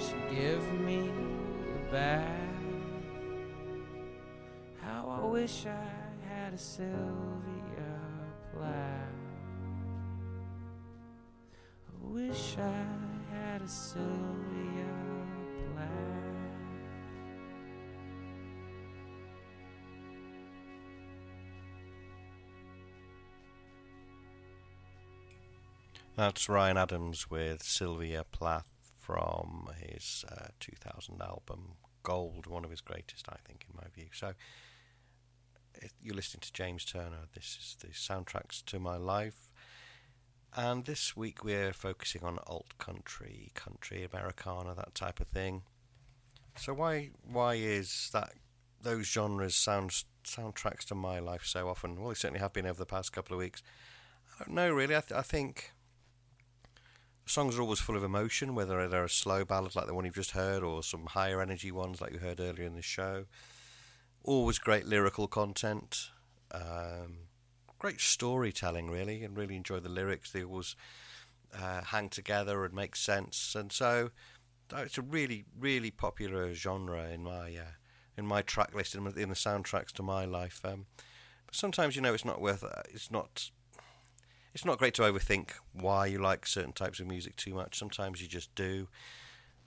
she'd 0.00 0.28
give 0.34 0.72
me 0.80 1.08
a 1.08 1.92
bath. 1.92 2.26
How 4.82 5.08
I 5.08 5.24
wish 5.28 5.66
I 5.66 5.88
had 6.28 6.54
a 6.54 6.58
Sylvia 6.58 7.29
That's 26.16 26.48
Ryan 26.48 26.76
Adams 26.76 27.30
with 27.30 27.62
Sylvia 27.62 28.24
Plath 28.30 28.68
from 28.98 29.70
his 29.80 30.24
uh, 30.30 30.48
2000 30.58 31.20
album 31.22 31.76
Gold, 32.02 32.46
one 32.46 32.64
of 32.64 32.70
his 32.70 32.80
greatest, 32.80 33.26
I 33.28 33.36
think, 33.46 33.66
in 33.68 33.76
my 33.76 33.88
view. 33.94 34.08
So, 34.12 34.32
if 35.74 35.92
you're 36.02 36.14
listening 36.14 36.40
to 36.40 36.52
James 36.52 36.84
Turner. 36.84 37.26
This 37.34 37.58
is 37.60 37.76
the 37.80 37.88
soundtracks 37.88 38.64
to 38.66 38.78
my 38.78 38.96
life. 38.96 39.48
And 40.56 40.84
this 40.84 41.16
week 41.16 41.44
we're 41.44 41.72
focusing 41.72 42.24
on 42.24 42.38
alt 42.46 42.76
country, 42.78 43.50
country, 43.54 44.06
Americana, 44.10 44.74
that 44.74 44.94
type 44.94 45.20
of 45.20 45.28
thing. 45.28 45.62
So 46.56 46.74
why 46.74 47.10
why 47.22 47.54
is 47.54 48.10
that 48.12 48.32
those 48.82 49.06
genres 49.06 49.54
sound 49.54 49.90
soundtracks 50.24 50.84
to 50.86 50.94
my 50.94 51.20
life 51.20 51.46
so 51.46 51.68
often? 51.68 52.00
Well, 52.00 52.08
they 52.08 52.14
certainly 52.14 52.40
have 52.40 52.52
been 52.52 52.66
over 52.66 52.78
the 52.78 52.86
past 52.86 53.12
couple 53.12 53.34
of 53.34 53.38
weeks. 53.38 53.62
I 54.40 54.44
don't 54.44 54.54
know 54.54 54.72
really. 54.72 54.96
I, 54.96 55.00
th- 55.00 55.12
I 55.12 55.22
think 55.22 55.72
songs 57.26 57.56
are 57.56 57.62
always 57.62 57.80
full 57.80 57.96
of 57.96 58.04
emotion, 58.04 58.54
whether 58.54 58.88
they're 58.88 59.04
a 59.04 59.08
slow 59.08 59.44
ballad 59.44 59.76
like 59.76 59.86
the 59.86 59.94
one 59.94 60.04
you've 60.04 60.14
just 60.14 60.32
heard, 60.32 60.62
or 60.62 60.82
some 60.82 61.06
higher 61.06 61.40
energy 61.40 61.70
ones 61.70 62.00
like 62.00 62.12
you 62.12 62.18
heard 62.18 62.40
earlier 62.40 62.66
in 62.66 62.74
the 62.74 62.82
show. 62.82 63.26
Always 64.22 64.58
great 64.58 64.86
lyrical 64.86 65.28
content, 65.28 66.10
um, 66.52 67.28
great 67.78 68.00
storytelling, 68.00 68.90
really, 68.90 69.22
and 69.22 69.36
really 69.36 69.56
enjoy 69.56 69.80
the 69.80 69.88
lyrics. 69.88 70.30
They 70.32 70.44
always 70.44 70.76
uh, 71.58 71.82
hang 71.82 72.08
together 72.08 72.64
and 72.64 72.74
make 72.74 72.96
sense, 72.96 73.54
and 73.54 73.72
so 73.72 74.10
it's 74.72 74.98
a 74.98 75.02
really, 75.02 75.44
really 75.58 75.90
popular 75.90 76.52
genre 76.54 77.08
in 77.08 77.24
my 77.24 77.56
uh, 77.56 77.72
in 78.16 78.26
my 78.26 78.42
track 78.42 78.74
list 78.74 78.94
in, 78.94 79.06
in 79.06 79.28
the 79.28 79.34
soundtracks 79.34 79.92
to 79.92 80.02
my 80.02 80.24
life. 80.24 80.60
Um, 80.64 80.86
but 81.46 81.54
sometimes, 81.54 81.96
you 81.96 82.02
know, 82.02 82.14
it's 82.14 82.24
not 82.24 82.40
worth. 82.40 82.62
Uh, 82.62 82.82
it's 82.90 83.10
not 83.10 83.50
it's 84.54 84.64
not 84.64 84.78
great 84.78 84.94
to 84.94 85.02
overthink 85.02 85.50
why 85.72 86.06
you 86.06 86.18
like 86.18 86.46
certain 86.46 86.72
types 86.72 86.98
of 87.00 87.06
music 87.06 87.36
too 87.36 87.54
much. 87.54 87.78
Sometimes 87.78 88.20
you 88.20 88.28
just 88.28 88.54
do, 88.54 88.88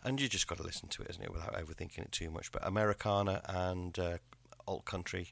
and 0.03 0.19
you 0.19 0.27
just 0.27 0.47
got 0.47 0.57
to 0.57 0.63
listen 0.63 0.89
to 0.89 1.03
it, 1.03 1.09
isn't 1.11 1.23
it, 1.23 1.31
without 1.31 1.53
overthinking 1.53 1.99
it 1.99 2.11
too 2.11 2.29
much. 2.29 2.51
But 2.51 2.67
Americana 2.67 3.41
and 3.45 3.97
uh, 3.97 4.17
alt 4.67 4.85
country, 4.85 5.31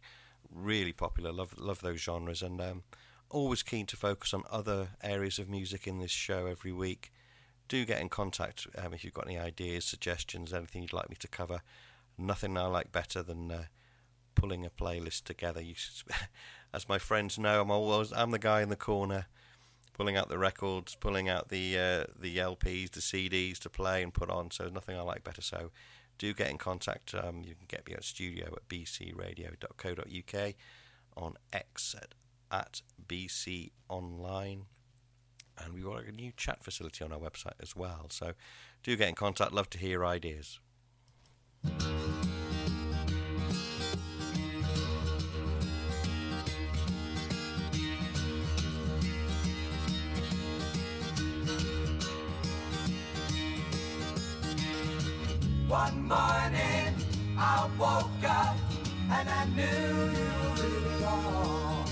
really 0.49 0.93
popular. 0.93 1.31
Love 1.31 1.55
love 1.57 1.81
those 1.81 1.99
genres, 1.99 2.41
and 2.41 2.61
um, 2.61 2.83
always 3.29 3.61
keen 3.61 3.85
to 3.87 3.97
focus 3.97 4.33
on 4.33 4.43
other 4.49 4.89
areas 5.03 5.37
of 5.37 5.49
music 5.49 5.85
in 5.85 5.99
this 5.99 6.11
show 6.11 6.45
every 6.45 6.71
week. 6.71 7.11
Do 7.67 7.85
get 7.85 8.01
in 8.01 8.09
contact 8.09 8.67
um, 8.77 8.93
if 8.93 9.03
you've 9.03 9.13
got 9.13 9.27
any 9.27 9.37
ideas, 9.37 9.85
suggestions, 9.85 10.53
anything 10.53 10.81
you'd 10.81 10.93
like 10.93 11.09
me 11.09 11.15
to 11.19 11.27
cover. 11.27 11.61
Nothing 12.17 12.57
I 12.57 12.67
like 12.67 12.91
better 12.91 13.23
than 13.23 13.51
uh, 13.51 13.63
pulling 14.35 14.65
a 14.65 14.69
playlist 14.69 15.23
together. 15.23 15.61
You, 15.61 15.75
as 16.73 16.87
my 16.87 16.99
friends 16.99 17.37
know, 17.37 17.61
I'm 17.61 17.71
always 17.71 18.13
I'm 18.13 18.31
the 18.31 18.39
guy 18.39 18.61
in 18.61 18.69
the 18.69 18.77
corner 18.77 19.27
pulling 19.93 20.17
out 20.17 20.29
the 20.29 20.37
records, 20.37 20.95
pulling 20.95 21.29
out 21.29 21.49
the 21.49 21.77
uh, 21.77 22.03
the 22.19 22.37
LPs, 22.37 22.91
the 22.91 23.01
CDs 23.01 23.59
to 23.59 23.69
play 23.69 24.03
and 24.03 24.13
put 24.13 24.29
on. 24.29 24.51
So 24.51 24.69
nothing 24.69 24.97
I 24.97 25.01
like 25.01 25.23
better. 25.23 25.41
So 25.41 25.71
do 26.21 26.33
get 26.33 26.51
in 26.51 26.57
contact. 26.57 27.15
Um, 27.15 27.41
you 27.43 27.55
can 27.55 27.65
get 27.67 27.87
me 27.87 27.93
at 27.93 28.03
studio 28.03 28.53
at 28.55 28.69
bcradio.co.uk, 28.69 30.53
on 31.17 31.33
X 31.51 31.95
at, 31.99 32.13
at 32.51 32.81
BC 33.07 33.71
Online. 33.89 34.65
And 35.57 35.73
we've 35.73 35.83
got 35.83 36.05
a 36.05 36.11
new 36.11 36.31
chat 36.37 36.63
facility 36.63 37.03
on 37.03 37.11
our 37.11 37.19
website 37.19 37.59
as 37.59 37.75
well. 37.75 38.07
So 38.09 38.33
do 38.83 38.95
get 38.95 39.09
in 39.09 39.15
contact. 39.15 39.51
Love 39.51 39.69
to 39.71 39.77
hear 39.79 40.05
ideas. 40.05 40.59
One 55.71 56.05
morning 56.05 56.93
I 57.37 57.69
woke 57.79 58.23
up 58.29 58.57
and 59.09 59.29
I 59.29 59.45
knew 59.55 60.11
it 60.67 61.03
all. 61.05 61.85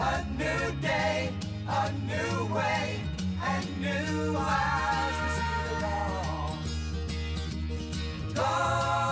A 0.00 0.26
new 0.36 0.80
day, 0.82 1.32
a 1.66 1.92
new 1.92 2.54
way, 2.54 3.00
and 3.42 3.80
new 3.80 4.36
eyes 4.36 5.16
to 5.16 5.28
see 5.34 5.76
it 5.76 5.82
all. 8.38 9.09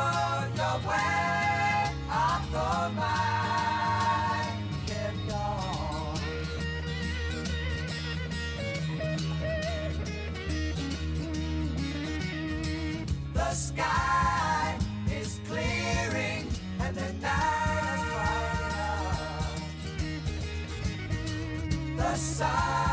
Bright. 22.19 22.88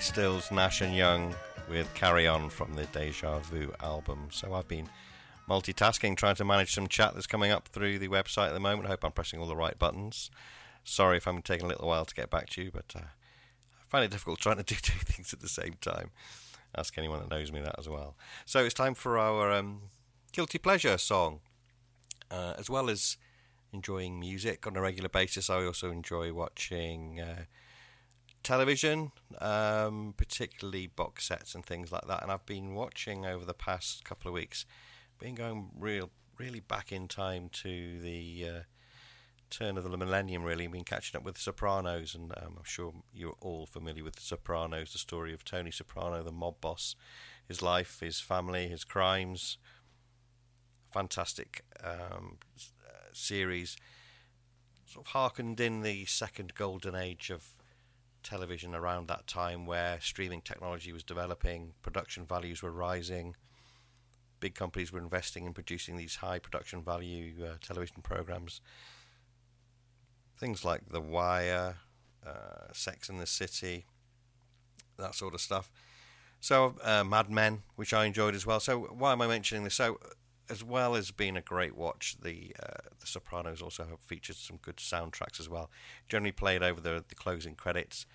Stills, 0.00 0.50
Nash 0.50 0.80
and 0.80 0.94
Young 0.94 1.34
with 1.68 1.92
Carry 1.94 2.26
On 2.26 2.50
from 2.50 2.74
the 2.74 2.84
Deja 2.86 3.38
Vu 3.40 3.72
album. 3.80 4.28
So 4.30 4.52
I've 4.54 4.68
been 4.68 4.88
multitasking, 5.48 6.16
trying 6.16 6.34
to 6.36 6.44
manage 6.44 6.74
some 6.74 6.86
chat 6.86 7.14
that's 7.14 7.26
coming 7.26 7.50
up 7.50 7.68
through 7.68 7.98
the 7.98 8.08
website 8.08 8.48
at 8.48 8.54
the 8.54 8.60
moment. 8.60 8.86
I 8.86 8.90
hope 8.90 9.04
I'm 9.04 9.12
pressing 9.12 9.40
all 9.40 9.46
the 9.46 9.56
right 9.56 9.78
buttons. 9.78 10.30
Sorry 10.84 11.16
if 11.16 11.26
I'm 11.26 11.42
taking 11.42 11.66
a 11.66 11.68
little 11.68 11.88
while 11.88 12.04
to 12.04 12.14
get 12.14 12.30
back 12.30 12.48
to 12.50 12.62
you, 12.62 12.70
but 12.70 12.92
uh, 12.94 13.00
I 13.00 13.84
find 13.88 14.04
it 14.04 14.10
difficult 14.10 14.38
trying 14.38 14.58
to 14.58 14.62
do 14.62 14.74
two 14.82 14.98
things 14.98 15.32
at 15.32 15.40
the 15.40 15.48
same 15.48 15.74
time. 15.80 16.10
Ask 16.76 16.96
anyone 16.98 17.20
that 17.20 17.30
knows 17.30 17.50
me 17.50 17.60
that 17.60 17.76
as 17.78 17.88
well. 17.88 18.16
So 18.44 18.64
it's 18.64 18.74
time 18.74 18.94
for 18.94 19.18
our 19.18 19.52
um, 19.52 19.82
guilty 20.32 20.58
pleasure 20.58 20.98
song. 20.98 21.40
Uh, 22.30 22.54
as 22.58 22.68
well 22.68 22.90
as 22.90 23.16
enjoying 23.72 24.18
music 24.18 24.66
on 24.66 24.76
a 24.76 24.80
regular 24.80 25.08
basis, 25.08 25.48
I 25.48 25.64
also 25.64 25.90
enjoy 25.90 26.32
watching 26.32 27.20
uh, 27.20 27.44
television, 28.46 29.10
um, 29.40 30.14
particularly 30.16 30.86
box 30.86 31.26
sets 31.26 31.56
and 31.56 31.66
things 31.66 31.90
like 31.90 32.06
that. 32.06 32.22
And 32.22 32.30
I've 32.30 32.46
been 32.46 32.76
watching 32.76 33.26
over 33.26 33.44
the 33.44 33.52
past 33.52 34.04
couple 34.04 34.28
of 34.28 34.34
weeks, 34.34 34.64
been 35.18 35.34
going 35.34 35.70
real, 35.76 36.10
really 36.38 36.60
back 36.60 36.92
in 36.92 37.08
time 37.08 37.48
to 37.64 38.00
the 38.00 38.46
uh, 38.48 38.60
turn 39.50 39.76
of 39.76 39.82
the 39.82 39.96
millennium. 39.96 40.44
Really, 40.44 40.68
been 40.68 40.84
catching 40.84 41.18
up 41.18 41.24
with 41.24 41.34
The 41.34 41.40
Sopranos, 41.40 42.14
and 42.14 42.32
um, 42.36 42.54
I'm 42.56 42.64
sure 42.64 42.94
you're 43.12 43.34
all 43.40 43.66
familiar 43.66 44.04
with 44.04 44.14
The 44.14 44.22
Sopranos, 44.22 44.92
the 44.92 44.98
story 44.98 45.34
of 45.34 45.44
Tony 45.44 45.72
Soprano, 45.72 46.22
the 46.22 46.30
mob 46.30 46.60
boss, 46.60 46.94
his 47.48 47.62
life, 47.62 47.98
his 47.98 48.20
family, 48.20 48.68
his 48.68 48.84
crimes. 48.84 49.58
Fantastic 50.92 51.64
um, 51.82 52.38
uh, 52.86 53.08
series. 53.12 53.76
Sort 54.84 55.04
of 55.04 55.12
harkened 55.14 55.58
in 55.58 55.82
the 55.82 56.04
second 56.04 56.54
golden 56.54 56.94
age 56.94 57.28
of 57.28 57.55
television 58.26 58.74
around 58.74 59.08
that 59.08 59.26
time 59.26 59.66
where 59.66 59.98
streaming 60.00 60.40
technology 60.40 60.92
was 60.92 61.02
developing, 61.02 61.72
production 61.82 62.26
values 62.26 62.62
were 62.62 62.72
rising, 62.72 63.36
big 64.40 64.54
companies 64.54 64.92
were 64.92 64.98
investing 64.98 65.46
in 65.46 65.52
producing 65.52 65.96
these 65.96 66.16
high 66.16 66.38
production 66.38 66.82
value 66.82 67.32
uh, 67.44 67.54
television 67.60 68.02
programs. 68.02 68.60
Things 70.38 70.64
like 70.64 70.82
The 70.90 71.00
Wire, 71.00 71.76
uh, 72.26 72.72
Sex 72.72 73.08
and 73.08 73.20
the 73.20 73.26
City, 73.26 73.86
that 74.98 75.14
sort 75.14 75.34
of 75.34 75.40
stuff. 75.40 75.70
So, 76.40 76.74
uh, 76.82 77.04
Mad 77.04 77.30
Men, 77.30 77.62
which 77.76 77.94
I 77.94 78.04
enjoyed 78.04 78.34
as 78.34 78.44
well. 78.44 78.60
So, 78.60 78.80
why 78.80 79.12
am 79.12 79.22
I 79.22 79.26
mentioning 79.26 79.64
this? 79.64 79.74
So, 79.74 79.98
as 80.48 80.62
well 80.62 80.94
as 80.94 81.10
being 81.10 81.36
a 81.36 81.42
great 81.42 81.76
watch, 81.76 82.16
the 82.22 82.54
uh, 82.62 82.88
The 83.00 83.06
Sopranos 83.06 83.62
also 83.62 83.84
have 83.84 84.00
featured 84.00 84.36
some 84.36 84.58
good 84.58 84.76
soundtracks 84.76 85.40
as 85.40 85.48
well. 85.48 85.70
Generally 86.08 86.32
played 86.32 86.62
over 86.62 86.80
the 86.80 87.04
the 87.06 87.14
closing 87.14 87.54
credits, 87.54 88.06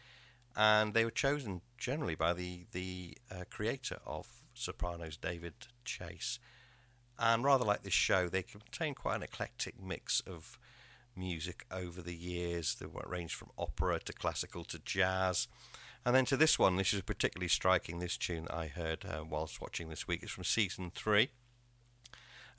and 0.55 0.93
they 0.93 1.05
were 1.05 1.11
chosen 1.11 1.61
generally 1.77 2.15
by 2.15 2.33
the 2.33 2.65
the 2.71 3.17
uh, 3.29 3.43
creator 3.49 3.99
of 4.05 4.27
Sopranos, 4.53 5.17
David 5.17 5.53
Chase. 5.85 6.39
And 7.19 7.43
rather 7.43 7.65
like 7.65 7.83
this 7.83 7.93
show, 7.93 8.27
they 8.27 8.41
contain 8.41 8.95
quite 8.95 9.17
an 9.17 9.23
eclectic 9.23 9.81
mix 9.81 10.21
of 10.21 10.57
music 11.15 11.65
over 11.69 12.01
the 12.01 12.15
years. 12.15 12.75
They 12.75 12.87
were 12.87 13.05
ranged 13.07 13.35
from 13.35 13.51
opera 13.57 13.99
to 13.99 14.13
classical 14.13 14.63
to 14.65 14.79
jazz. 14.79 15.47
And 16.03 16.15
then 16.15 16.25
to 16.25 16.37
this 16.37 16.57
one, 16.57 16.77
this 16.77 16.93
is 16.93 17.01
particularly 17.01 17.49
striking. 17.49 17.99
This 17.99 18.17
tune 18.17 18.47
I 18.49 18.67
heard 18.67 19.05
uh, 19.05 19.23
whilst 19.29 19.61
watching 19.61 19.89
this 19.89 20.07
week. 20.07 20.23
It's 20.23 20.31
from 20.31 20.45
season 20.45 20.91
three 20.95 21.29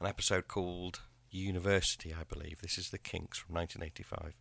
an 0.03 0.09
episode 0.09 0.49
called 0.49 1.01
University, 1.31 2.12
I 2.12 2.24
believe. 2.24 2.61
This 2.61 2.77
is 2.77 2.91
The 2.91 2.99
Kinks 2.99 3.39
from 3.39 3.55
1985. 3.55 4.35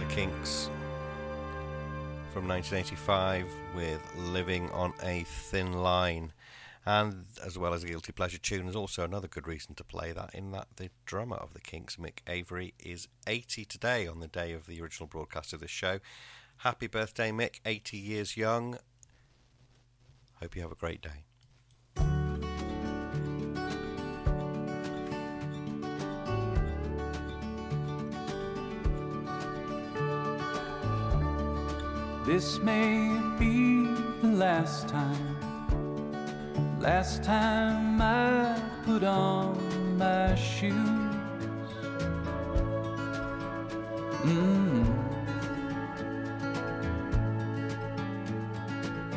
The 0.00 0.06
Kinks 0.06 0.70
from 2.32 2.48
1985 2.48 3.46
with 3.76 4.00
Living 4.16 4.70
on 4.70 4.94
a 5.02 5.24
Thin 5.24 5.74
Line. 5.74 6.32
And 6.86 7.26
as 7.44 7.58
well 7.58 7.74
as 7.74 7.84
a 7.84 7.86
Guilty 7.86 8.12
Pleasure 8.12 8.38
tune, 8.38 8.66
is 8.66 8.74
also 8.74 9.04
another 9.04 9.28
good 9.28 9.46
reason 9.46 9.74
to 9.74 9.84
play 9.84 10.12
that, 10.12 10.34
in 10.34 10.52
that 10.52 10.68
the 10.76 10.88
drummer 11.04 11.36
of 11.36 11.52
the 11.52 11.60
Kinks, 11.60 11.96
Mick 11.96 12.20
Avory, 12.26 12.72
is 12.78 13.08
80 13.26 13.66
today 13.66 14.06
on 14.06 14.20
the 14.20 14.28
day 14.28 14.52
of 14.52 14.66
the 14.66 14.80
original 14.80 15.06
broadcast 15.06 15.52
of 15.52 15.60
this 15.60 15.70
show. 15.70 15.98
Happy 16.58 16.86
birthday, 16.86 17.30
Mick, 17.30 17.60
80 17.66 17.98
years 17.98 18.38
young. 18.38 18.78
Hope 20.40 20.56
you 20.56 20.62
have 20.62 20.72
a 20.72 20.76
great 20.76 21.02
day. 21.02 21.24
This 32.32 32.60
may 32.60 33.20
be 33.40 33.86
the 34.22 34.28
last 34.28 34.86
time, 34.86 35.36
last 36.78 37.24
time 37.24 38.00
I 38.00 38.56
put 38.84 39.02
on 39.02 39.98
my 39.98 40.36
shoes. 40.36 40.70
Mm. 44.22 44.86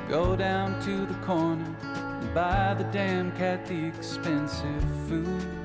Go 0.10 0.36
down 0.36 0.82
to 0.82 1.06
the 1.06 1.14
corner 1.24 1.72
and 1.84 2.34
buy 2.34 2.74
the 2.74 2.86
damn 2.86 3.32
cat 3.34 3.68
the 3.68 3.86
expensive 3.86 4.84
food. 5.08 5.63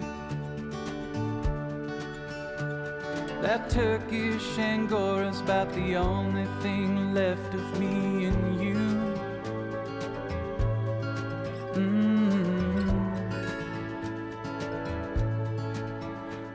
That 3.40 3.70
Turkish 3.70 4.58
Angora's 4.58 5.40
about 5.40 5.72
the 5.72 5.94
only 5.94 6.46
thing 6.60 7.14
left 7.14 7.54
of 7.54 7.78
me 7.78 8.24
and 8.24 8.60
you. 8.60 8.74
Mm. 11.74 12.08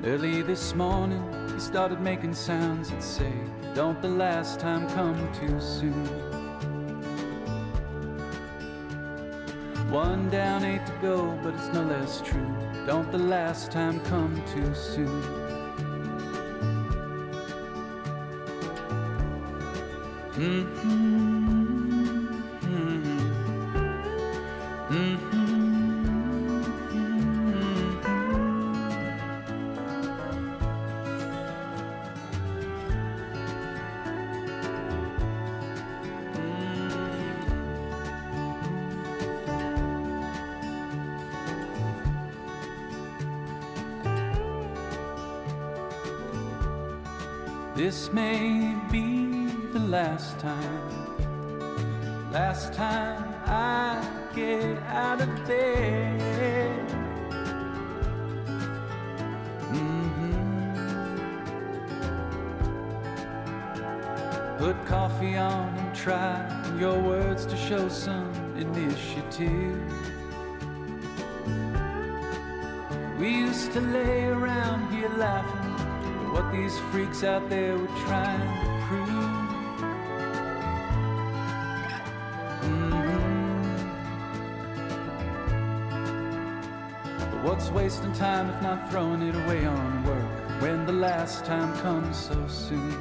Early 0.03 0.41
this 0.41 0.76
morning, 0.76 1.23
he 1.53 1.60
started 1.61 2.01
making 2.01 2.34
sounds 2.34 2.89
that 2.89 3.01
say, 3.01 3.31
Don't 3.73 4.01
the 4.01 4.10
last 4.10 4.60
time 4.60 4.89
come 4.89 5.15
too 5.34 5.61
soon. 5.61 6.05
One 9.89 10.30
down, 10.30 10.65
eight 10.65 10.85
to 10.85 10.93
go, 11.01 11.39
but 11.41 11.53
it's 11.53 11.69
no 11.69 11.84
less 11.84 12.22
true. 12.22 12.53
Don't 12.85 13.10
the 13.10 13.19
last 13.19 13.72
time 13.72 14.01
come 14.01 14.43
too 14.53 14.76
soon. 14.76 15.43
Out 77.24 77.50
there 77.50 77.78
were 77.78 77.88
trying 78.06 78.40
to 78.40 78.86
prove. 78.88 79.10
Mhm. 82.64 83.24
But 87.32 87.44
what's 87.44 87.70
wasting 87.70 88.14
time 88.14 88.50
if 88.50 88.62
not 88.62 88.90
throwing 88.90 89.22
it 89.22 89.36
away 89.36 89.66
on 89.66 90.04
work 90.04 90.62
when 90.62 90.86
the 90.86 90.94
last 90.94 91.45
time 91.45 91.74
comes 91.78 92.18
so 92.18 92.38
soon? 92.48 92.98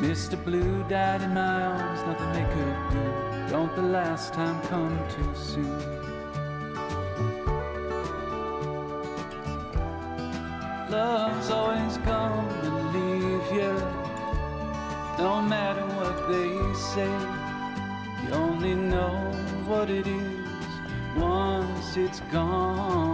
Mr. 0.00 0.36
Blue 0.44 0.84
died 0.88 1.22
in 1.22 1.34
my 1.34 1.62
arms, 1.62 2.00
nothing 2.06 2.32
they 2.32 2.46
could 2.54 2.76
do. 2.90 3.50
Don't 3.50 3.74
the 3.74 3.82
last 3.82 4.32
time 4.34 4.60
come 4.68 4.98
too 5.08 5.34
soon? 5.34 6.03
Love's 11.44 11.50
always 11.50 11.98
gonna 11.98 12.92
leave 12.96 13.52
you, 13.52 13.74
no 15.18 15.42
matter 15.42 15.84
what 15.98 16.28
they 16.28 16.74
say. 16.74 17.12
You 18.22 18.32
only 18.32 18.74
know 18.74 19.14
what 19.66 19.90
it 19.90 20.06
is 20.06 20.48
once 21.16 21.98
it's 21.98 22.20
gone 22.32 23.13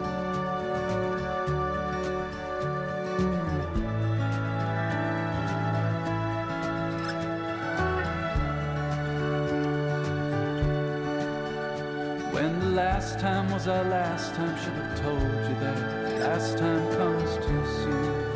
time 14.41 14.57
should 14.57 14.73
have 14.73 15.01
told 15.01 15.21
you 15.21 15.55
that 15.59 16.19
last 16.19 16.57
time 16.57 16.97
comes 16.97 17.35
too 17.45 17.65
soon. 17.83 18.31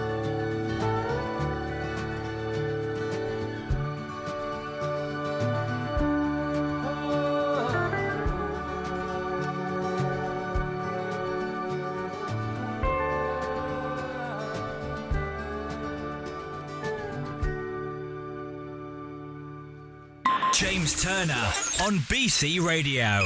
James 20.53 21.03
Turner 21.03 21.33
on 21.81 21.99
BC 22.07 22.65
Radio. 22.65 23.25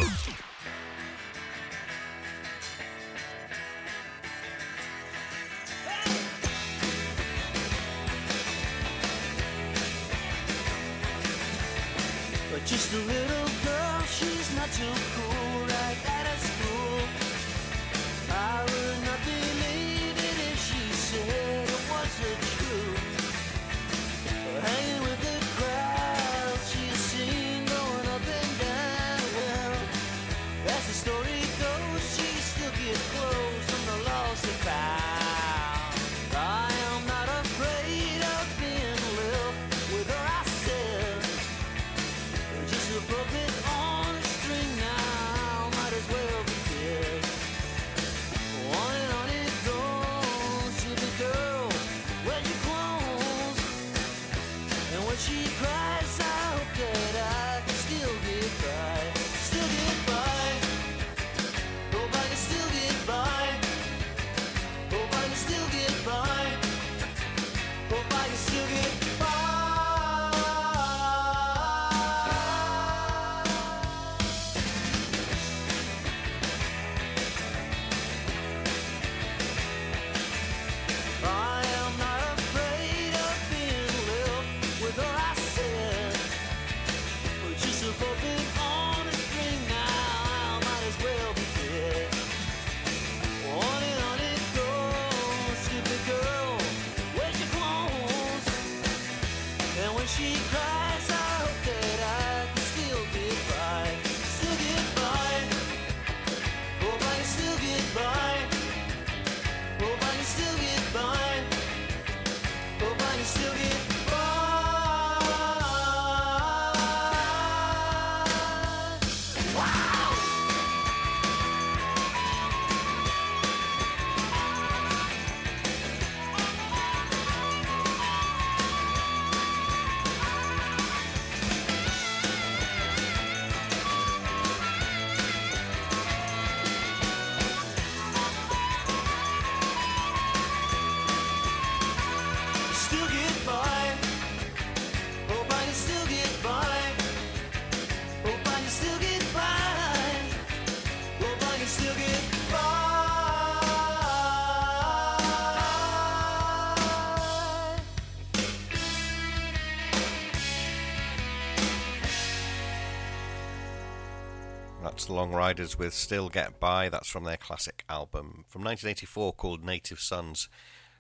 The 165.09 165.15
Long 165.15 165.31
Ryders 165.31 165.75
with 165.75 165.95
Still 165.95 166.29
Get 166.29 166.59
By. 166.59 166.87
That's 166.87 167.09
from 167.09 167.23
their 167.23 167.35
classic 167.35 167.83
album 167.89 168.45
from 168.47 168.61
1984 168.61 169.33
called 169.33 169.65
Native 169.65 169.99
Sons. 169.99 170.49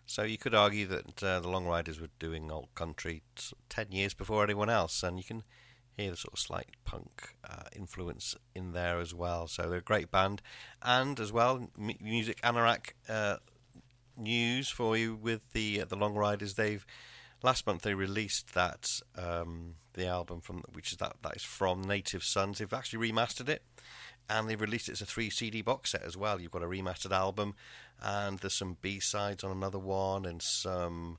So 0.07 0.23
you 0.23 0.35
could 0.35 0.55
argue 0.55 0.87
that 0.87 1.21
uh, 1.21 1.39
the 1.39 1.47
Long 1.47 1.67
Ryders 1.67 2.01
were 2.01 2.09
doing 2.17 2.49
old 2.49 2.73
country 2.73 3.21
t- 3.35 3.55
10 3.69 3.91
years 3.91 4.15
before 4.15 4.43
anyone 4.43 4.67
else, 4.67 5.03
and 5.03 5.19
you 5.19 5.23
can 5.23 5.43
hear 5.95 6.09
the 6.09 6.17
sort 6.17 6.33
of 6.33 6.39
slight 6.39 6.69
punk 6.85 7.35
uh, 7.47 7.65
influence 7.75 8.33
in 8.55 8.71
there 8.71 8.97
as 8.99 9.13
well. 9.13 9.45
So 9.45 9.69
they're 9.69 9.77
a 9.77 9.83
great 9.83 10.09
band. 10.09 10.41
And 10.81 11.19
as 11.19 11.31
well, 11.31 11.69
M- 11.79 11.93
Music 12.01 12.41
Anorak 12.41 12.93
uh, 13.07 13.35
news 14.17 14.69
for 14.69 14.97
you 14.97 15.13
with 15.13 15.53
the 15.53 15.81
uh, 15.81 15.85
the 15.85 15.95
Long 15.95 16.15
Ryders. 16.15 16.55
They've 16.55 16.83
last 17.43 17.67
month 17.67 17.83
they 17.83 17.93
released 17.93 18.53
that 18.53 18.87
um, 19.17 19.75
the 19.93 20.07
album 20.07 20.41
from 20.41 20.63
which 20.73 20.91
is 20.91 20.97
that 20.97 21.17
that 21.21 21.35
is 21.35 21.43
from 21.43 21.83
Native 21.83 22.23
Sons. 22.23 22.57
They've 22.57 22.73
actually 22.73 23.11
remastered 23.11 23.49
it, 23.49 23.61
and 24.29 24.47
they've 24.47 24.61
released 24.61 24.89
it 24.89 24.93
as 24.93 25.01
a 25.01 25.05
three 25.05 25.29
CD 25.29 25.61
box 25.61 25.91
set 25.91 26.03
as 26.03 26.15
well. 26.15 26.39
You've 26.39 26.51
got 26.51 26.63
a 26.63 26.67
remastered 26.67 27.11
album, 27.11 27.55
and 28.01 28.39
there's 28.39 28.53
some 28.53 28.77
B 28.81 28.99
sides 28.99 29.43
on 29.43 29.51
another 29.51 29.79
one, 29.79 30.25
and 30.25 30.41
some 30.41 31.17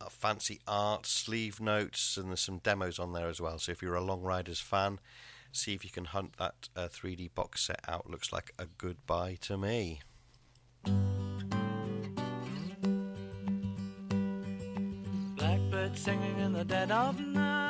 uh, 0.00 0.08
fancy 0.08 0.60
art, 0.66 1.06
sleeve 1.06 1.60
notes, 1.60 2.16
and 2.16 2.28
there's 2.28 2.40
some 2.40 2.58
demos 2.58 2.98
on 2.98 3.12
there 3.12 3.28
as 3.28 3.40
well. 3.40 3.58
So 3.58 3.72
if 3.72 3.82
you're 3.82 3.94
a 3.94 4.02
Long 4.02 4.22
Ryders 4.22 4.60
fan, 4.60 4.98
see 5.52 5.74
if 5.74 5.84
you 5.84 5.90
can 5.90 6.06
hunt 6.06 6.36
that 6.38 6.68
uh, 6.76 6.88
3D 6.88 7.34
box 7.34 7.66
set 7.66 7.80
out. 7.88 8.08
Looks 8.08 8.32
like 8.32 8.52
a 8.58 8.66
goodbye 8.78 9.38
to 9.42 9.56
me. 9.56 10.00
Blackbird 15.36 15.96
singing 15.96 16.38
in 16.38 16.52
the 16.52 16.64
dead 16.64 16.90
of 16.90 17.18
night. 17.20 17.69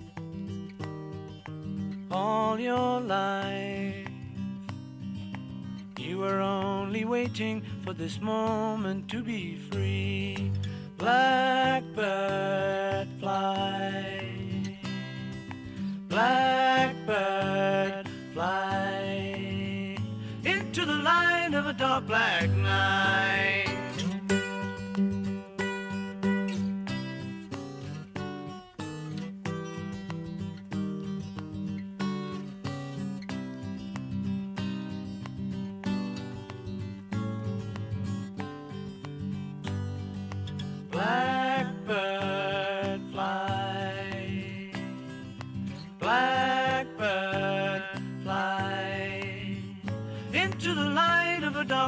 all 2.11 2.59
your 2.59 2.99
life. 2.99 4.07
You 5.97 6.19
were 6.19 6.39
only 6.39 7.05
waiting 7.05 7.63
for 7.83 7.93
this 7.93 8.19
moment 8.19 9.09
to 9.09 9.23
be 9.23 9.57
free. 9.71 10.51
Blackbird 10.97 11.87
fly. 13.19 14.25
Blackbird 16.09 18.09
fly 18.33 19.97
into 20.43 20.85
the 20.85 20.95
light 20.95 21.53
of 21.53 21.67
a 21.67 21.73
dark 21.73 22.07
black 22.07 22.49
night. 22.49 23.70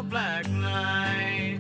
Black 0.02 0.50
night. 0.50 1.60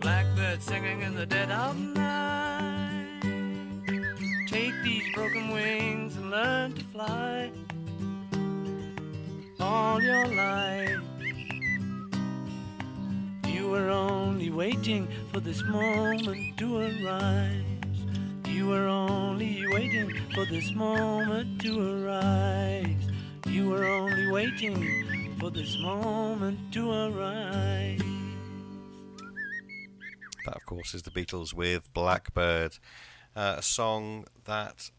Blackbird 0.00 0.62
singing 0.62 1.02
in 1.02 1.14
the 1.14 1.26
dead 1.26 1.50
of 1.50 1.76
night. 1.76 3.20
Take 4.46 4.74
these 4.82 5.04
broken 5.14 5.50
wings 5.50 6.16
and 6.16 6.30
learn 6.30 6.72
to 6.72 6.84
fly 6.84 7.50
all 9.78 10.02
your 10.02 10.26
life. 10.26 11.00
You 13.46 13.70
were 13.70 13.88
only 13.88 14.50
waiting 14.50 15.06
for 15.30 15.38
this 15.40 15.62
moment 15.62 16.58
to 16.58 16.78
arise. 16.78 17.62
You 18.48 18.66
were 18.66 18.88
only 18.88 19.64
waiting 19.68 20.10
for 20.34 20.44
this 20.46 20.72
moment 20.74 21.60
to 21.62 21.72
arise. 21.92 23.04
You 23.46 23.68
were 23.70 23.84
only 23.84 24.26
waiting 24.32 25.36
for 25.38 25.50
this 25.50 25.78
moment 25.78 26.58
to 26.72 26.82
arise. 26.90 28.02
That, 30.44 30.56
of 30.56 30.66
course, 30.66 30.92
is 30.92 31.02
the 31.02 31.12
Beatles 31.12 31.54
with 31.54 31.92
Blackbird, 31.94 32.78
uh, 33.36 33.56
a 33.58 33.62
song 33.62 34.24
that 34.44 34.90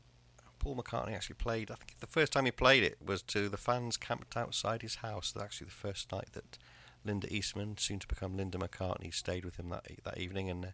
Paul 0.59 0.75
McCartney 0.75 1.15
actually 1.15 1.35
played. 1.35 1.71
I 1.71 1.75
think 1.75 1.99
the 1.99 2.07
first 2.07 2.33
time 2.33 2.45
he 2.45 2.51
played 2.51 2.83
it 2.83 2.97
was 3.03 3.21
to 3.23 3.49
the 3.49 3.57
fans 3.57 3.97
camped 3.97 4.35
outside 4.37 4.81
his 4.81 4.95
house. 4.95 5.33
Actually, 5.39 5.65
the 5.65 5.71
first 5.71 6.11
night 6.11 6.29
that 6.33 6.57
Linda 7.03 7.33
Eastman, 7.33 7.77
soon 7.77 7.99
to 7.99 8.07
become 8.07 8.35
Linda 8.35 8.57
McCartney, 8.57 9.13
stayed 9.13 9.45
with 9.45 9.57
him 9.57 9.69
that 9.69 9.87
that 10.03 10.17
evening. 10.17 10.49
And 10.49 10.65
uh, 10.65 10.69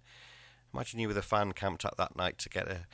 imagine 0.74 0.99
you 0.99 1.07
with 1.07 1.18
a 1.18 1.22
fan 1.22 1.53
camped 1.53 1.86
out 1.86 1.98
that 1.98 2.16
night 2.16 2.38
to 2.40 2.49
get 2.49 2.68
a, 2.68 2.88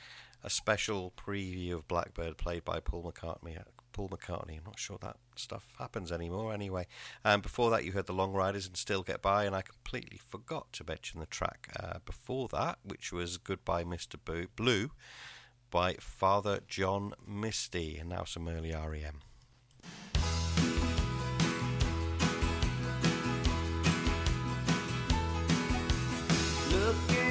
a 0.44 0.50
special 0.50 1.12
preview 1.16 1.72
of 1.74 1.88
Blackbird 1.88 2.36
played 2.36 2.64
by 2.64 2.78
Paul 2.80 3.02
McCartney. 3.02 3.58
Uh, 3.58 3.64
Paul 3.92 4.08
McCartney. 4.08 4.58
I'm 4.58 4.64
not 4.64 4.78
sure 4.78 4.98
that 5.02 5.16
stuff 5.36 5.74
happens 5.78 6.10
anymore. 6.10 6.52
Anyway, 6.52 6.86
um, 7.24 7.40
before 7.40 7.70
that, 7.70 7.84
you 7.84 7.92
heard 7.92 8.06
the 8.06 8.12
Long 8.12 8.32
Ryders 8.32 8.66
and 8.66 8.76
Still 8.76 9.02
Get 9.02 9.20
By, 9.20 9.44
and 9.44 9.54
I 9.54 9.62
completely 9.62 10.18
forgot 10.18 10.72
to 10.74 10.84
mention 10.86 11.20
the 11.20 11.26
track 11.26 11.68
uh, 11.78 11.98
before 12.04 12.48
that, 12.48 12.78
which 12.82 13.12
was 13.12 13.36
Goodbye, 13.36 13.84
Mr. 13.84 14.16
Blue 14.56 14.90
by 15.72 15.94
Father 15.94 16.60
John 16.68 17.14
Misty, 17.26 17.96
and 17.96 18.10
now 18.10 18.24
some 18.24 18.46
early 18.46 18.72
REM. 18.72 19.22
Looking 26.70 27.21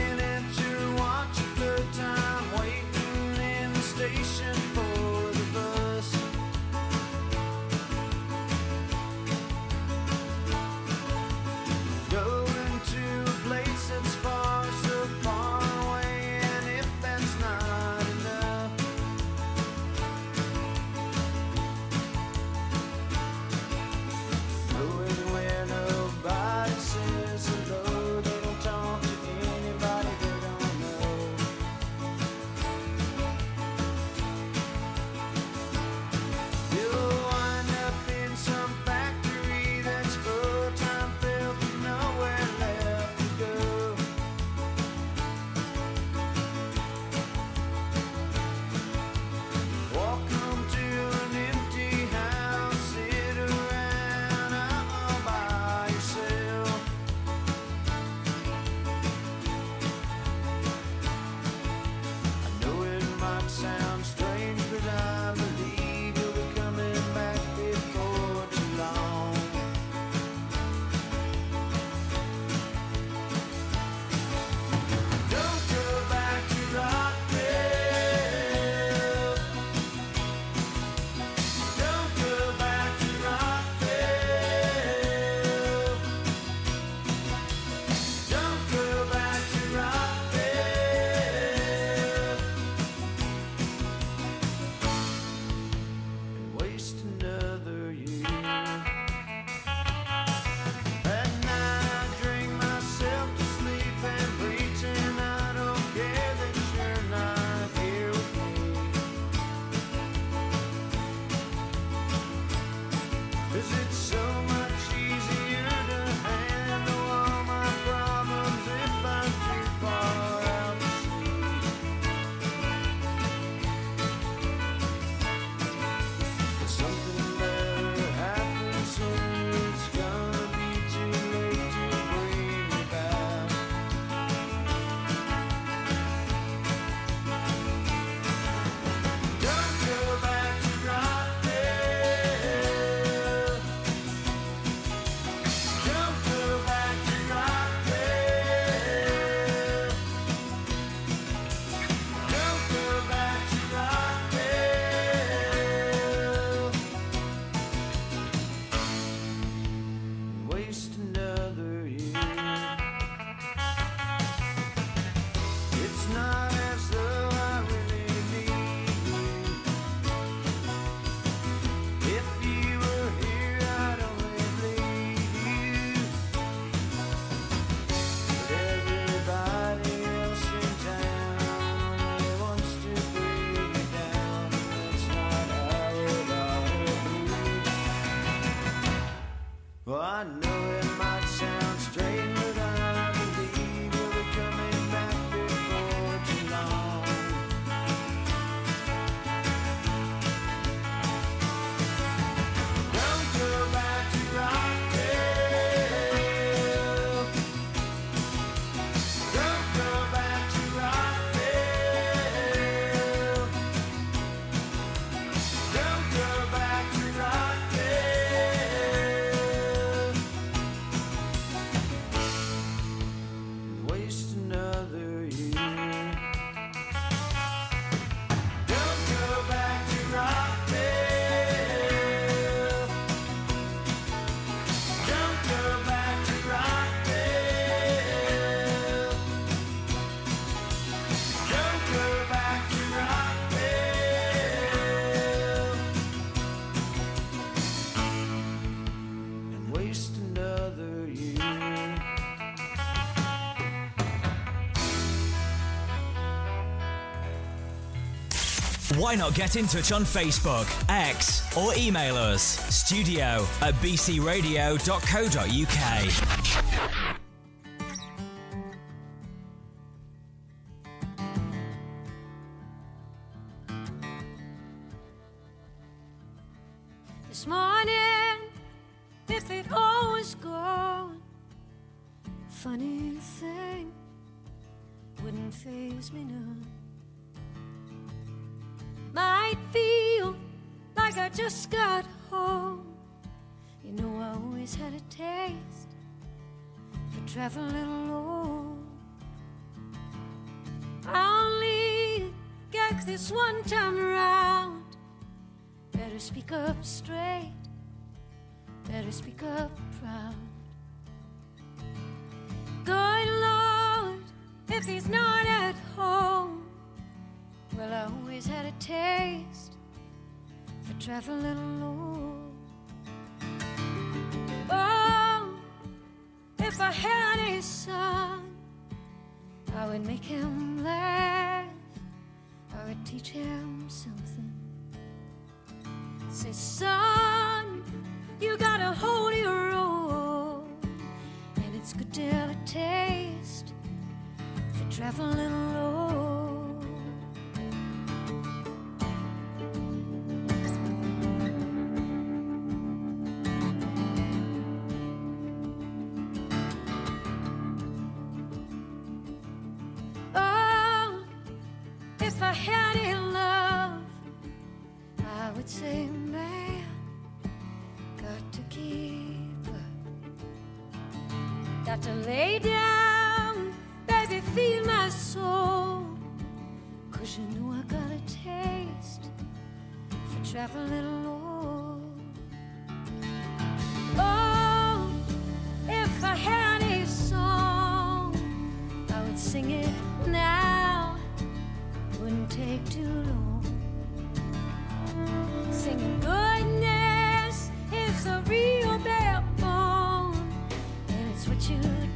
why 259.01 259.15
not 259.15 259.33
get 259.33 259.55
in 259.55 259.65
touch 259.65 259.91
on 259.91 260.03
Facebook, 260.03 260.67
X, 260.87 261.41
or 261.57 261.73
email 261.75 262.15
us 262.15 262.43
studio 262.73 263.47
at 263.61 263.73
bcradio.co.uk. 263.75 266.60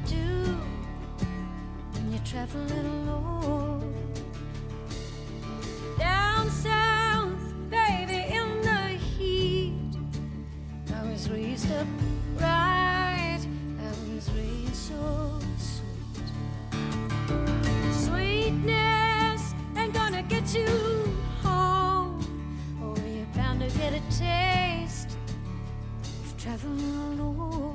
do 0.06 0.58
when 1.94 2.12
you're 2.12 2.26
traveling 2.26 2.86
alone. 2.86 3.94
Down 5.98 6.50
south, 6.50 7.54
baby, 7.70 8.34
in 8.34 8.62
the 8.62 8.88
heat, 8.98 9.74
I 10.94 11.02
was 11.10 11.30
raised 11.30 11.72
up 11.72 11.88
right, 12.40 13.40
I 13.80 14.14
was 14.14 14.30
raised 14.32 14.76
so 14.76 15.40
sweet. 15.58 16.28
Sweetness 17.94 19.54
ain't 19.78 19.94
gonna 19.94 20.24
get 20.24 20.54
you 20.54 20.68
home, 21.42 22.20
or 22.82 22.98
you're 23.08 23.26
bound 23.36 23.62
to 23.62 23.70
get 23.78 23.94
a 23.94 24.02
taste 24.18 25.18
of 26.26 26.38
traveling 26.38 27.20
alone. 27.20 27.75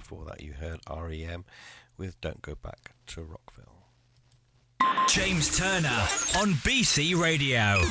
Before 0.00 0.24
that, 0.24 0.40
you 0.42 0.54
heard 0.54 0.80
REM 0.90 1.44
with 1.98 2.18
Don't 2.22 2.40
Go 2.40 2.54
Back 2.54 2.92
to 3.08 3.22
Rockville. 3.22 3.84
James 5.08 5.56
Turner 5.58 5.88
on 6.38 6.54
BC 6.64 7.20
Radio. 7.20 7.82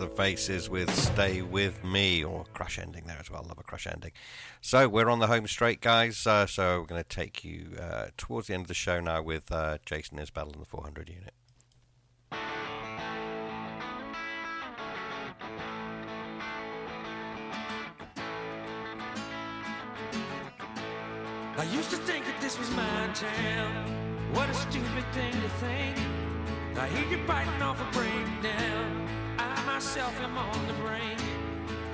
The 0.00 0.08
Faces 0.08 0.70
with 0.70 0.90
Stay 0.94 1.42
With 1.42 1.84
Me, 1.84 2.24
or 2.24 2.46
crash 2.54 2.78
ending 2.78 3.04
there 3.06 3.18
as 3.20 3.30
well. 3.30 3.44
Love 3.46 3.58
a 3.58 3.62
crash 3.62 3.86
ending. 3.86 4.12
So 4.62 4.88
we're 4.88 5.10
on 5.10 5.18
the 5.18 5.26
home 5.26 5.46
straight, 5.46 5.82
guys. 5.82 6.26
Uh, 6.26 6.46
so 6.46 6.80
we're 6.80 6.86
going 6.86 7.02
to 7.02 7.08
take 7.08 7.44
you 7.44 7.76
uh, 7.78 8.06
towards 8.16 8.46
the 8.46 8.54
end 8.54 8.62
of 8.62 8.68
the 8.68 8.74
show 8.74 8.98
now 8.98 9.20
with 9.20 9.52
uh, 9.52 9.76
Jason 9.84 10.16
Isbell 10.16 10.54
and 10.54 10.62
the 10.62 10.64
400 10.64 11.10
unit. 11.10 11.34
I 21.58 21.64
used 21.70 21.90
to 21.90 21.96
think 21.96 22.24
that 22.24 22.40
this 22.40 22.58
was 22.58 22.70
my 22.70 23.10
town. 23.12 24.32
What 24.32 24.48
a 24.48 24.54
stupid 24.54 25.04
thing 25.12 25.32
to 25.32 25.48
think. 25.60 25.98
I 26.78 26.88
hear 26.88 27.18
you 27.18 27.26
biting 27.26 27.60
off 27.60 27.78
a 27.78 27.92
breakdown. 27.92 29.09
Myself 29.80 30.20
am 30.20 30.36
on 30.36 30.66
the 30.66 30.74
brink. 30.74 31.18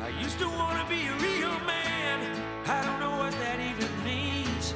I 0.03 0.09
used 0.21 0.41
to 0.41 0.49
want 0.49 0.77
to 0.77 0.93
be 0.93 1.07
a 1.07 1.15
real 1.19 1.57
man. 1.61 2.19
I 2.67 2.85
don't 2.85 2.99
know 2.99 3.17
what 3.17 3.31
that 3.35 3.61
even 3.61 3.89
means. 4.03 4.75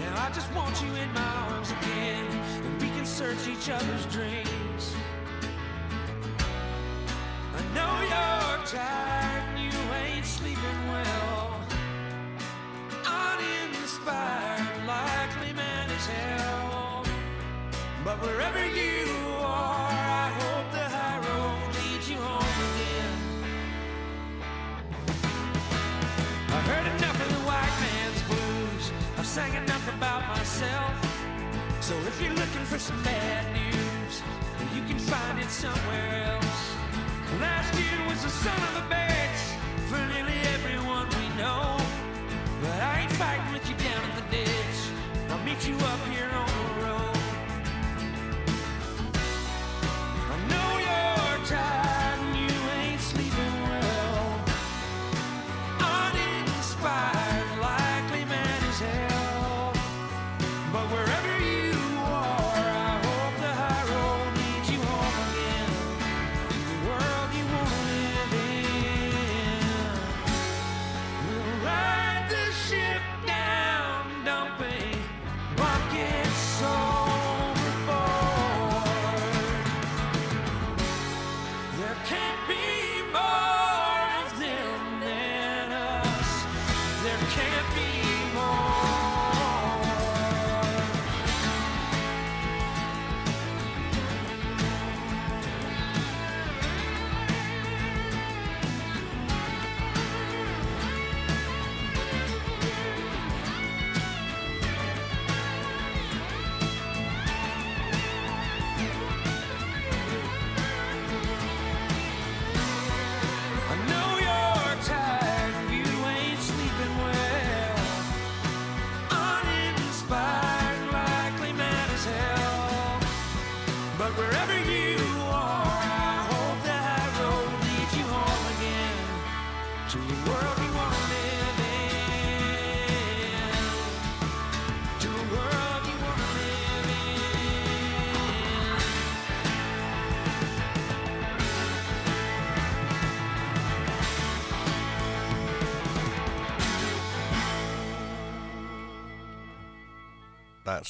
Now 0.00 0.26
I 0.26 0.28
just 0.32 0.52
want 0.54 0.74
you 0.82 0.88
in 0.96 1.08
my 1.12 1.32
arms 1.52 1.70
again. 1.70 2.26
And 2.64 2.82
we 2.82 2.88
can 2.88 3.06
search 3.06 3.46
each 3.46 3.70
other's 3.70 4.06
dreams. 4.06 4.92
I 7.54 7.62
know 7.76 7.92
you're 8.10 8.66
tired 8.66 9.44
and 9.54 9.72
you 9.72 9.78
ain't 10.02 10.26
sleeping 10.26 10.80
well. 10.88 11.60
Uninspired, 13.06 14.84
likely 14.84 15.52
man 15.52 15.88
as 15.90 16.06
hell. 16.06 17.04
But 18.04 18.20
wherever 18.20 18.66
you 18.66 19.27
sang 29.28 29.52
enough 29.52 29.86
about 29.94 30.26
myself. 30.26 30.94
So 31.82 31.94
if 32.08 32.20
you're 32.20 32.32
looking 32.32 32.64
for 32.64 32.78
some 32.78 33.00
bad 33.02 33.44
news, 33.52 34.22
you 34.74 34.80
can 34.88 34.98
find 34.98 35.38
it 35.38 35.50
somewhere 35.50 36.24
else. 36.32 36.60
Last 37.38 37.74
year 37.78 37.98
was 38.08 38.22
the 38.22 38.30
son 38.30 38.58
of 38.68 38.72
a 38.82 38.84
bitch 38.94 39.40
for 39.90 40.00
nearly 40.14 40.38
everyone 40.56 41.06
we 41.20 41.26
know. 41.36 41.76
But 42.62 42.80
I 42.80 43.00
ain't 43.02 43.12
fighting 43.20 43.52
with 43.52 43.68
you 43.68 43.76
down 43.76 44.02
in 44.08 44.12
the 44.16 44.26
ditch. 44.30 44.78
I'll 45.28 45.44
meet 45.44 45.60
you 45.68 45.76
up 45.76 46.00
here 46.08 46.30
on 46.32 46.57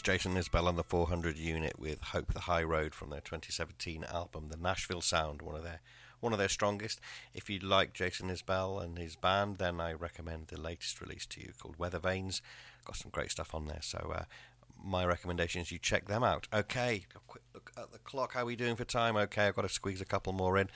Jason 0.09 0.37
Isbell 0.37 0.71
and 0.71 0.79
the 0.79 0.83
400 0.83 1.37
unit 1.37 1.79
with 1.79 2.01
Hope 2.01 2.33
the 2.33 2.41
High 2.41 2.63
Road 2.63 2.95
from 2.95 3.11
their 3.11 3.21
2017 3.21 4.05
album, 4.05 4.49
The 4.49 4.57
Nashville 4.57 5.03
Sound, 5.03 5.43
one 5.43 5.55
of 5.55 5.63
their 5.63 5.83
one 6.21 6.33
of 6.33 6.39
their 6.39 6.49
strongest. 6.49 6.99
If 7.35 7.51
you 7.51 7.59
like 7.59 7.93
Jason 7.93 8.31
Isbell 8.31 8.83
and 8.83 8.97
his 8.97 9.17
band, 9.17 9.59
then 9.59 9.83
I 9.83 9.93
recommend 9.93 10.47
the 10.47 10.59
latest 10.59 11.03
release 11.03 11.27
to 11.27 11.43
you 11.43 11.53
called 11.61 11.79
Weather 11.79 11.99
Vanes. 11.99 12.41
Got 12.87 12.97
some 12.97 13.11
great 13.11 13.31
stuff 13.31 13.55
on 13.55 13.67
there, 13.67 13.83
so 13.83 14.15
uh, 14.17 14.23
my 14.83 15.05
recommendation 15.05 15.61
is 15.61 15.71
you 15.71 15.79
check 15.79 16.07
them 16.09 16.25
out. 16.25 16.49
Okay, 16.55 17.05
at 17.77 17.93
the 17.93 17.99
clock. 17.99 18.35
How 18.35 18.43
are 18.43 18.47
we 18.47 18.57
doing 18.57 18.77
for 18.77 18.85
time? 18.85 19.17
Okay, 19.17 19.47
I've 19.47 19.55
got 19.55 19.63
to 19.63 19.69
squeeze 19.69 20.01
a 20.01 20.05
couple 20.05 20.33
more 20.33 20.57
in. 20.57 20.69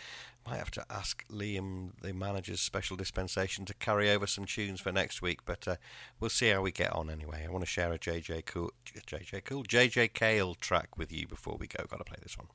Might 0.47 0.57
have 0.57 0.71
to 0.73 0.85
ask 0.91 1.25
Liam, 1.29 1.91
the 2.03 2.13
manager's 2.13 2.61
special 2.61 2.97
dispensation, 2.97 3.65
to 3.67 3.75
carry 3.75 4.11
over 4.11 4.27
some 4.27 4.45
tunes 4.45 4.81
for 4.81 4.93
next 4.93 5.23
week, 5.23 5.41
but 5.45 5.69
uh, 5.69 5.77
we'll 6.19 6.31
see 6.31 6.49
how 6.49 6.63
we 6.63 6.73
get 6.73 6.93
on 6.93 7.09
anyway. 7.09 7.45
I 7.47 7.51
want 7.51 7.63
to 7.63 7.71
share 7.71 7.93
a 7.93 7.99
JJ 7.99 8.47
Cool, 8.47 8.73
JJ 8.85 9.45
Cool, 9.45 9.65
JJ 9.65 10.13
Cale 10.13 10.55
track 10.55 10.99
with 10.99 11.13
you 11.13 11.27
before 11.27 11.57
we 11.59 11.67
go. 11.67 11.85
Got 11.89 11.99
to 11.99 12.05
play 12.05 12.19
this 12.23 12.37
one. 12.37 12.49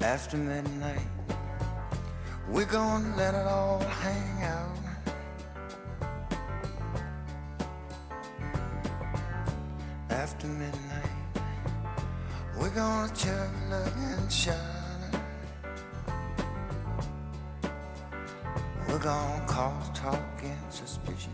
After 0.00 0.36
midnight, 0.36 1.00
we're 2.48 2.64
gonna 2.64 3.16
let 3.16 3.34
it 3.34 3.46
all 3.46 3.80
hang 3.80 4.42
out. 4.42 4.78
After 10.10 10.46
midnight, 10.46 11.10
we're 12.58 12.70
gonna 12.70 13.12
look, 13.70 13.92
and 13.96 14.32
shine. 14.32 14.56
We're 18.88 18.98
gonna 18.98 19.46
cause 19.46 19.90
talk 19.98 20.42
and 20.42 20.72
suspicion, 20.72 21.32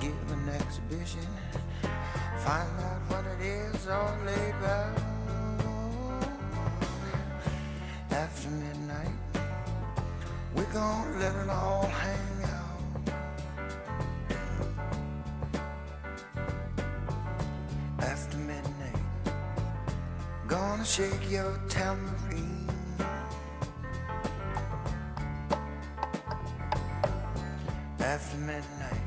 give 0.00 0.30
an 0.30 0.48
exhibition, 0.50 1.26
find 2.38 2.68
out 2.80 3.00
what 3.08 3.24
it 3.26 3.40
is 3.44 3.88
all 3.88 4.14
about. 4.58 4.98
After 8.10 8.48
midnight, 8.50 9.33
we're 10.64 10.72
gonna 10.72 11.18
let 11.18 11.34
it 11.34 11.50
all 11.50 11.86
hang 11.86 12.44
out. 12.44 12.80
After 17.98 18.38
midnight, 18.38 19.02
gonna 20.46 20.84
shake 20.84 21.30
your 21.30 21.58
tambourine. 21.68 22.68
After 28.00 28.36
midnight, 28.38 29.02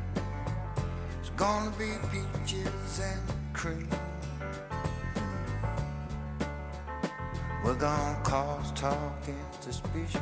it's 1.19 1.29
gonna 1.31 1.71
be 1.71 1.91
peaches 2.11 2.99
and 2.99 3.21
cream. 3.53 3.89
We're 7.63 7.75
gonna 7.75 8.19
cause 8.23 8.71
talk 8.73 9.27
and 9.27 9.37
suspicion, 9.61 10.21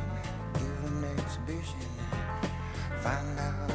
find 3.02 3.40
out 3.40 3.74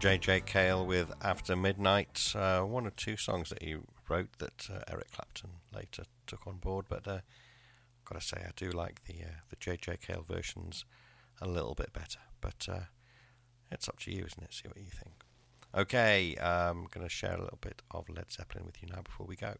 JJ 0.00 0.46
Cale 0.46 0.86
with 0.86 1.12
After 1.22 1.56
Midnight, 1.56 2.32
uh, 2.36 2.60
one 2.60 2.86
or 2.86 2.90
two 2.90 3.16
songs 3.16 3.48
that 3.48 3.60
he 3.60 3.76
wrote 4.08 4.28
that 4.38 4.68
uh, 4.72 4.78
Eric 4.88 5.10
Clapton 5.10 5.50
later 5.74 6.04
took 6.28 6.46
on 6.46 6.58
board. 6.58 6.84
But 6.88 7.08
uh, 7.08 7.18
gotta 8.04 8.24
say, 8.24 8.44
I 8.46 8.50
do 8.54 8.70
like 8.70 9.04
the 9.06 9.14
uh, 9.24 9.40
the 9.50 9.56
JJ 9.56 10.00
Cale 10.00 10.24
versions 10.26 10.84
a 11.42 11.48
little 11.48 11.74
bit 11.74 11.92
better. 11.92 12.20
But 12.40 12.68
uh, 12.70 12.80
it's 13.72 13.88
up 13.88 13.98
to 14.00 14.12
you, 14.12 14.24
isn't 14.24 14.42
it? 14.42 14.54
See 14.54 14.68
what 14.68 14.78
you 14.78 14.84
think. 14.84 15.24
Okay, 15.76 16.36
I'm 16.40 16.86
gonna 16.92 17.08
share 17.08 17.34
a 17.34 17.42
little 17.42 17.58
bit 17.60 17.82
of 17.90 18.08
Led 18.08 18.30
Zeppelin 18.30 18.66
with 18.66 18.80
you 18.80 18.88
now 18.88 19.02
before 19.02 19.26
we 19.26 19.34
go. 19.34 19.54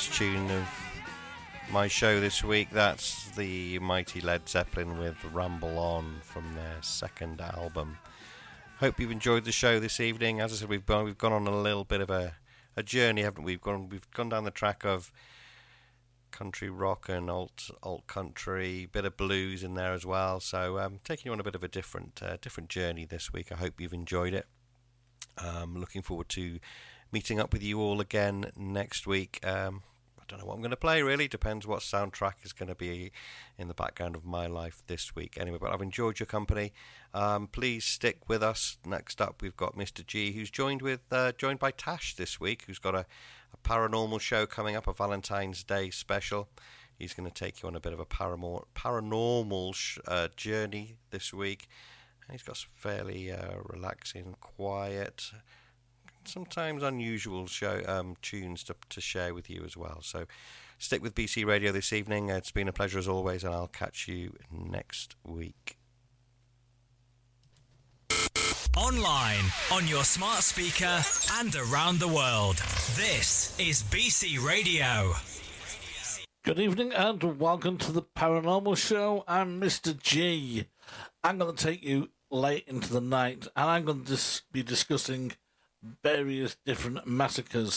last 0.00 0.14
tune 0.14 0.50
of 0.50 0.66
my 1.70 1.86
show 1.86 2.20
this 2.20 2.42
week. 2.42 2.70
That's 2.70 3.28
the 3.32 3.78
mighty 3.80 4.22
Led 4.22 4.48
Zeppelin 4.48 4.98
with 4.98 5.22
Ramble 5.26 5.78
On 5.78 6.20
from 6.22 6.54
their 6.54 6.78
second 6.80 7.42
album. 7.42 7.98
Hope 8.78 8.98
you've 8.98 9.10
enjoyed 9.10 9.44
the 9.44 9.52
show 9.52 9.78
this 9.78 10.00
evening. 10.00 10.40
As 10.40 10.54
I 10.54 10.56
said, 10.56 10.70
we've 10.70 10.86
gone, 10.86 11.04
we've 11.04 11.18
gone 11.18 11.34
on 11.34 11.46
a 11.46 11.60
little 11.60 11.84
bit 11.84 12.00
of 12.00 12.08
a, 12.08 12.36
a 12.78 12.82
journey, 12.82 13.20
haven't 13.20 13.44
we? 13.44 13.52
We've 13.52 13.60
gone 13.60 13.90
we've 13.90 14.10
gone 14.12 14.30
down 14.30 14.44
the 14.44 14.50
track 14.50 14.86
of 14.86 15.12
country 16.30 16.70
rock 16.70 17.10
and 17.10 17.28
alt 17.28 17.70
alt 17.82 18.06
country, 18.06 18.88
bit 18.90 19.04
of 19.04 19.18
blues 19.18 19.62
in 19.62 19.74
there 19.74 19.92
as 19.92 20.06
well. 20.06 20.40
So 20.40 20.78
um, 20.78 21.00
taking 21.04 21.28
you 21.28 21.34
on 21.34 21.40
a 21.40 21.44
bit 21.44 21.54
of 21.54 21.62
a 21.62 21.68
different 21.68 22.22
uh, 22.22 22.38
different 22.40 22.70
journey 22.70 23.04
this 23.04 23.34
week. 23.34 23.52
I 23.52 23.56
hope 23.56 23.78
you've 23.78 23.92
enjoyed 23.92 24.32
it. 24.32 24.46
Um, 25.36 25.78
looking 25.78 26.00
forward 26.00 26.30
to 26.30 26.58
meeting 27.12 27.38
up 27.38 27.52
with 27.52 27.62
you 27.62 27.78
all 27.80 28.00
again 28.00 28.50
next 28.56 29.06
week. 29.06 29.40
Um, 29.46 29.82
don't 30.30 30.38
know 30.38 30.46
what 30.46 30.54
I'm 30.54 30.60
going 30.60 30.70
to 30.70 30.76
play 30.76 31.02
really. 31.02 31.26
Depends 31.26 31.66
what 31.66 31.80
soundtrack 31.80 32.34
is 32.44 32.52
going 32.52 32.68
to 32.68 32.74
be 32.74 33.10
in 33.58 33.66
the 33.66 33.74
background 33.74 34.14
of 34.14 34.24
my 34.24 34.46
life 34.46 34.82
this 34.86 35.14
week. 35.16 35.36
Anyway, 35.38 35.58
but 35.60 35.72
I've 35.72 35.82
enjoyed 35.82 36.20
your 36.20 36.26
company. 36.26 36.72
Um, 37.12 37.48
please 37.48 37.84
stick 37.84 38.28
with 38.28 38.42
us. 38.42 38.78
Next 38.86 39.20
up, 39.20 39.42
we've 39.42 39.56
got 39.56 39.76
Mr. 39.76 40.06
G, 40.06 40.32
who's 40.32 40.50
joined 40.50 40.82
with 40.82 41.00
uh, 41.10 41.32
joined 41.32 41.58
by 41.58 41.72
Tash 41.72 42.14
this 42.14 42.38
week, 42.38 42.64
who's 42.66 42.78
got 42.78 42.94
a, 42.94 43.06
a 43.52 43.68
paranormal 43.68 44.20
show 44.20 44.46
coming 44.46 44.76
up, 44.76 44.86
a 44.86 44.92
Valentine's 44.92 45.64
Day 45.64 45.90
special. 45.90 46.48
He's 46.96 47.14
going 47.14 47.28
to 47.28 47.34
take 47.34 47.62
you 47.62 47.68
on 47.68 47.74
a 47.74 47.80
bit 47.80 47.92
of 47.92 47.98
a 47.98 48.06
paramor- 48.06 48.66
paranormal 48.76 49.74
sh- 49.74 49.98
uh, 50.06 50.28
journey 50.36 50.96
this 51.10 51.34
week. 51.34 51.66
And 52.22 52.32
he's 52.32 52.42
got 52.42 52.58
some 52.58 52.70
fairly 52.72 53.32
uh, 53.32 53.56
relaxing, 53.64 54.36
quiet, 54.40 55.32
sometimes 56.30 56.82
unusual 56.82 57.46
show 57.46 57.82
um, 57.86 58.16
tunes 58.22 58.62
to, 58.64 58.74
to 58.88 59.00
share 59.00 59.34
with 59.34 59.50
you 59.50 59.62
as 59.64 59.76
well. 59.76 59.98
So 60.02 60.26
stick 60.78 61.02
with 61.02 61.14
BC 61.14 61.44
Radio 61.44 61.72
this 61.72 61.92
evening. 61.92 62.28
It's 62.28 62.52
been 62.52 62.68
a 62.68 62.72
pleasure 62.72 62.98
as 62.98 63.08
always, 63.08 63.44
and 63.44 63.52
I'll 63.52 63.66
catch 63.66 64.08
you 64.08 64.36
next 64.50 65.16
week. 65.24 65.76
Online, 68.76 69.44
on 69.72 69.86
your 69.88 70.04
smart 70.04 70.42
speaker, 70.42 71.02
and 71.34 71.54
around 71.56 71.98
the 71.98 72.08
world. 72.08 72.56
This 72.96 73.58
is 73.58 73.82
BC 73.82 74.42
Radio. 74.42 75.14
Good 76.44 76.58
evening 76.58 76.92
and 76.92 77.38
welcome 77.38 77.76
to 77.78 77.92
the 77.92 78.02
Paranormal 78.02 78.76
Show. 78.76 79.24
I'm 79.28 79.60
Mr. 79.60 80.00
G. 80.00 80.66
I'm 81.22 81.36
going 81.36 81.54
to 81.54 81.64
take 81.64 81.84
you 81.84 82.08
late 82.30 82.64
into 82.66 82.92
the 82.92 83.00
night 83.00 83.46
and 83.56 83.70
I'm 83.70 83.84
going 83.84 84.04
to 84.04 84.12
dis- 84.12 84.42
be 84.50 84.62
discussing 84.62 85.32
various 86.02 86.56
different 86.66 87.06
massacres 87.06 87.74